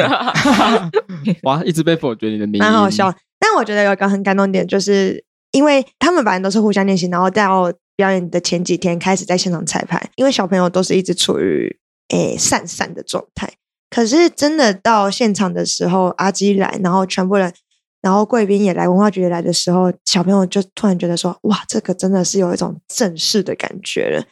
[1.43, 3.13] 哇，一直被否决你的迷因，蛮好笑。
[3.39, 11.77] 但我觉得有一个很感动点，就是因为他们反正都是互相练习，然后到表演的前几天开始在现场彩排，因为小朋友都是一直处于。
[12.09, 13.53] 诶，散散的状态。
[13.89, 17.53] 可是真的到现场的时候，阿基来，然后全部人，
[18.01, 24.23] 然后贵宾也来，文化局也来的时候，小朋友就突然觉得说：“哇，这个真的是有一种正式的感觉了。”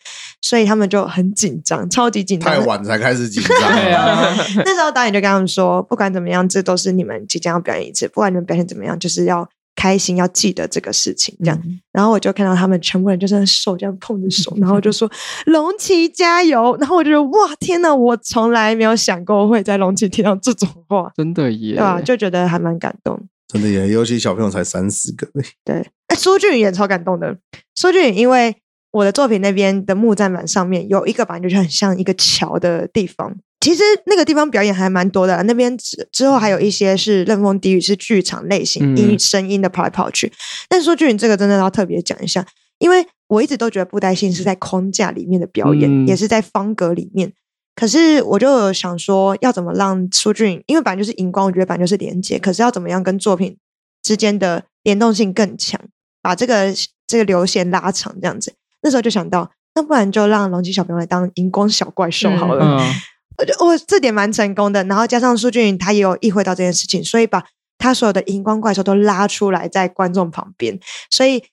[0.41, 2.51] 所以他们就很紧张，超级紧张。
[2.51, 3.69] 太晚才开始紧张。
[3.69, 4.35] 啊。
[4.65, 9.49] 那时候导演就跟他们说：“不管怎么样，这都是你们即将要表演一次，不管你们表现怎么样，就是要。”
[9.83, 15.11] 开心要记得这个事情，这样，嗯、然后我就看到他们全部人就是手这样碰着手， 然后就说
[15.47, 21.99] “龙崎加油”，然后我就觉得哇，天哪，我从来没有想过会在龙崎听到这种话，真的耶，对吧？
[21.99, 25.27] 就觉得还蛮感动，真的耶，尤其小朋友才三四个，
[25.65, 27.35] 对，哎，苏俊宇也超感动的，
[27.75, 28.55] 苏俊宇因为
[28.91, 33.35] 我的作品那边的木栈板上面有一个板，就是很像一个桥的地方。
[33.63, 40.29] 其实那个地方表演还蛮多的，那边之之后还有一些是任风低语，是剧场类型音声音的跑来跑去。
[40.67, 42.45] 但是说句你这个真的要特别讲一下，
[42.79, 47.31] 因为我一直都觉得布袋戏是在框架里面的表演，嗯、也是在方格里面。
[47.73, 53.55] 可是我就想说，要怎么让苏俊，因为本来就是荧光，我觉得本来就是连接，可是要怎么样跟作品
[54.01, 55.79] 之间的联动性更强，
[56.21, 56.73] 把这个
[57.07, 58.53] 这个流线拉长，这样子。
[58.81, 62.65] 那时候就想到，那不然就让龙崎小朋友来当荧光小怪兽好了。
[62.65, 62.91] 嗯嗯
[63.37, 67.43] 我觉得我这点蛮成功的，然后加上苏俊他也有意会到这件事情，所以把
[67.77, 70.79] 他所有的荧光怪兽都拉出来在观众旁边，
[71.09, 71.43] 所以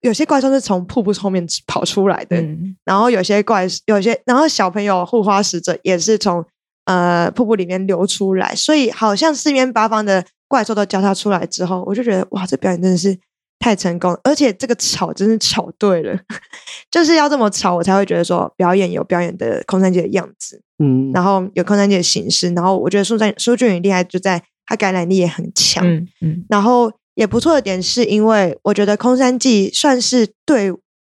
[0.00, 6.44] 有些怪兽是从瀑布后面跑出来的，嗯、然后有些怪有些，然后小朋友护花使者也是从
[6.84, 13.18] 呃瀑布里面流出来，所以好像四面八方的怪兽都交叉出来之后，我就觉得哇，这表演真的是。
[13.58, 16.18] 太成功，而且这个吵真是吵对了，
[16.90, 30.70] 就是要这么吵，我才会觉得说表演有表演的空山祭的样子，嗯，然后有空山祭的形式，然后我觉得苏俊苏俊宇厉害就在他感染力也很强，嗯嗯，然后也不错的点是因为我觉得空山记算是对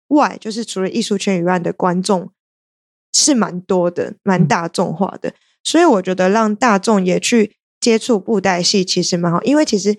[0.09, 2.29] 外，就是除了艺术圈以外的观众
[3.13, 5.33] 是蛮多的，蛮大众化的，嗯、
[5.63, 9.97] 所以我觉得让大众也去接触布袋戏其实蛮好，因为其实。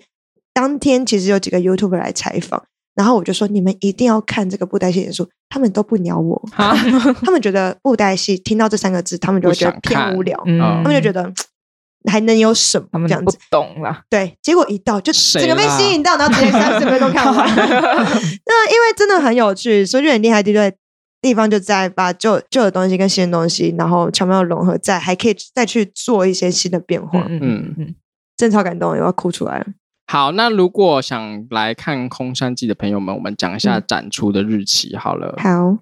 [0.55, 2.63] 当天其实有几个 YouTuber 来采访，
[2.95, 11.29] 然后我就说你们一定要看这个布袋戏演出，他们都不鸟我， 他们觉得布袋戏听到这三个字，他们就会觉得偏无聊，嗯、他们就觉得
[12.09, 13.37] 还能有什么这样子？
[13.37, 14.03] 不懂啦。
[14.09, 17.45] 对，结果一到就整个被吸引到，然后直接三十分钟看完。
[18.45, 20.77] 那因为真的很有趣，所以就很厉害的地
[21.21, 27.25] 地方就在把旧旧的东西跟新的东西，然后巧妙融合在，还可以再去做一些新的变化。
[27.27, 27.95] 嗯嗯嗯，
[28.37, 29.65] 真超感动，我要哭出来了。
[30.07, 35.35] 好，那如果想来看空山记的朋友们，我们讲一下展出的日期好了。
[35.37, 35.79] 好，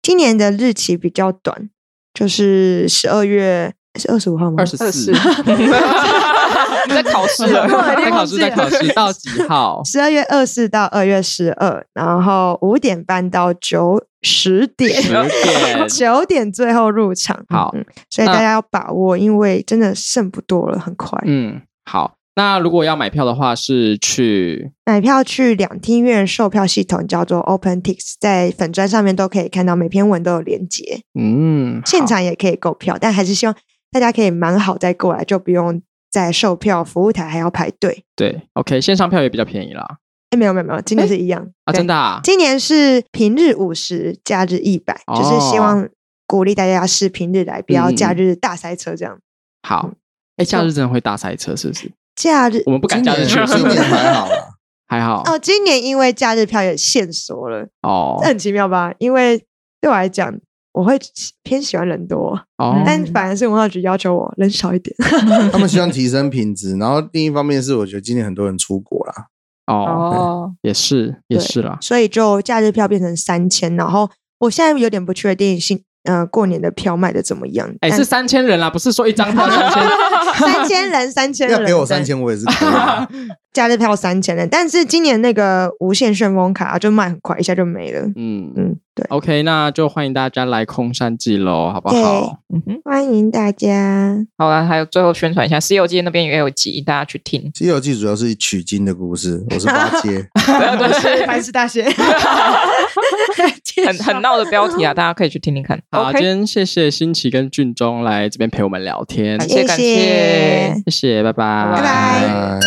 [0.00, 1.68] 今年的日期比较短，
[2.14, 4.56] 就是十二月是二十五号吗？
[4.58, 5.12] 二十四。
[6.88, 9.82] 在考试了， 在考试，在考试到几号？
[9.84, 15.10] 十二月二四到二月十二，然后五点半到九十点，十
[15.42, 17.44] 点九点最后入场。
[17.48, 21.20] 好，嗯，所以大家要把握，因为真的剩不多了，很快。
[21.26, 22.15] 嗯，好。
[22.36, 31.00] 那如果要买票的话，是去买票去两厅院售票系统，叫做 OpenTix，在粉砖上面都可以看到，每篇文都有连接。
[31.18, 33.56] 嗯，现场也可以购票，但还是希望
[33.90, 35.80] 大家可以蛮好再过来，就不用
[36.10, 38.04] 在售票服务台还要排队。
[38.14, 39.96] 对，OK，线上票也比较便宜啦。
[40.28, 45.88] 哎，没有没有没有，今年是一样啊，真的啊，今年是平日五十，假日一百，就是希望
[46.26, 49.18] 鼓励大家是平日来，不要假日大塞车这样。
[49.62, 49.92] 好，
[50.36, 51.90] 哎，假日真的会大塞车是不是？
[52.16, 54.36] 假日我们不敢假日去，今年还好啦，
[54.88, 55.38] 还好哦。
[55.38, 58.92] 今年因为假日票也限缩了哦，这很奇妙吧？
[58.98, 59.44] 因为
[59.80, 60.34] 对我来讲。
[60.72, 60.98] 我会
[61.42, 64.94] 偏喜欢人多，哦、但反而是文化局要求我人少一点。
[65.50, 69.14] 他们希望提升品质，然后另一方面是我觉得今年很多人出国啦。
[69.68, 74.10] 哦，也是也是啦，所以就假日票变成三千，然后
[74.40, 75.58] 我现在有点不确定
[76.06, 76.14] 性。
[76.14, 77.68] 呃，过年的票卖的怎么样？
[77.80, 79.82] 哎，是三千人啦，不是说一张票 三千，
[80.52, 83.28] 三千人，三千人，要给我三千，我也是 可以。
[83.52, 88.02] 假日票三千人，但是今年那个无限顺风卡就卖很快，一下就没了。
[88.14, 89.06] 嗯嗯，对。
[89.10, 92.38] OK，那就欢迎大家来空山记喽，好不好？
[92.52, 94.16] 嗯哼，欢迎大家。
[94.38, 97.42] 好啦，还有最后宣传一下，《西游记》那边也有集，大家去听。
[97.58, 101.86] 《西游记》主要是取经的故事，我是八戒， 我是 白石大仙。
[103.86, 105.78] 很很闹的标题啊，大家可以去听听看。
[105.90, 112.58] 好，今天谢谢新奇跟俊忠来这边陪我们聊天，感谢感谢，谢谢，拜拜拜拜。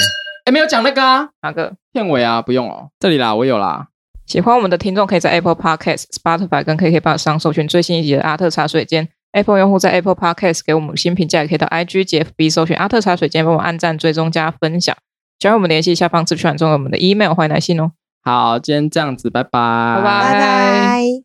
[0.46, 2.42] 哎，没有讲那个啊，哪个片尾啊？
[2.44, 3.88] 不用哦，这里啦，我有啦。
[4.30, 9.10] 喜欢我们的听众可以在 Apple Podcast、Spotify 跟 KKBOX 上搜寻最新一集的阿特茶水间。
[9.32, 14.96] Apple 用户在 Apple Podcast 给我们新评价，也可以到 IG、GFB 搜寻阿特茶水间，帮我按赞、追踪、加分享。
[15.40, 17.92] 喜欢我们联系，下方资讯栏中有我们的 email，欢迎来信哦。
[18.24, 21.24] 好，今天这样子，拜拜，拜拜。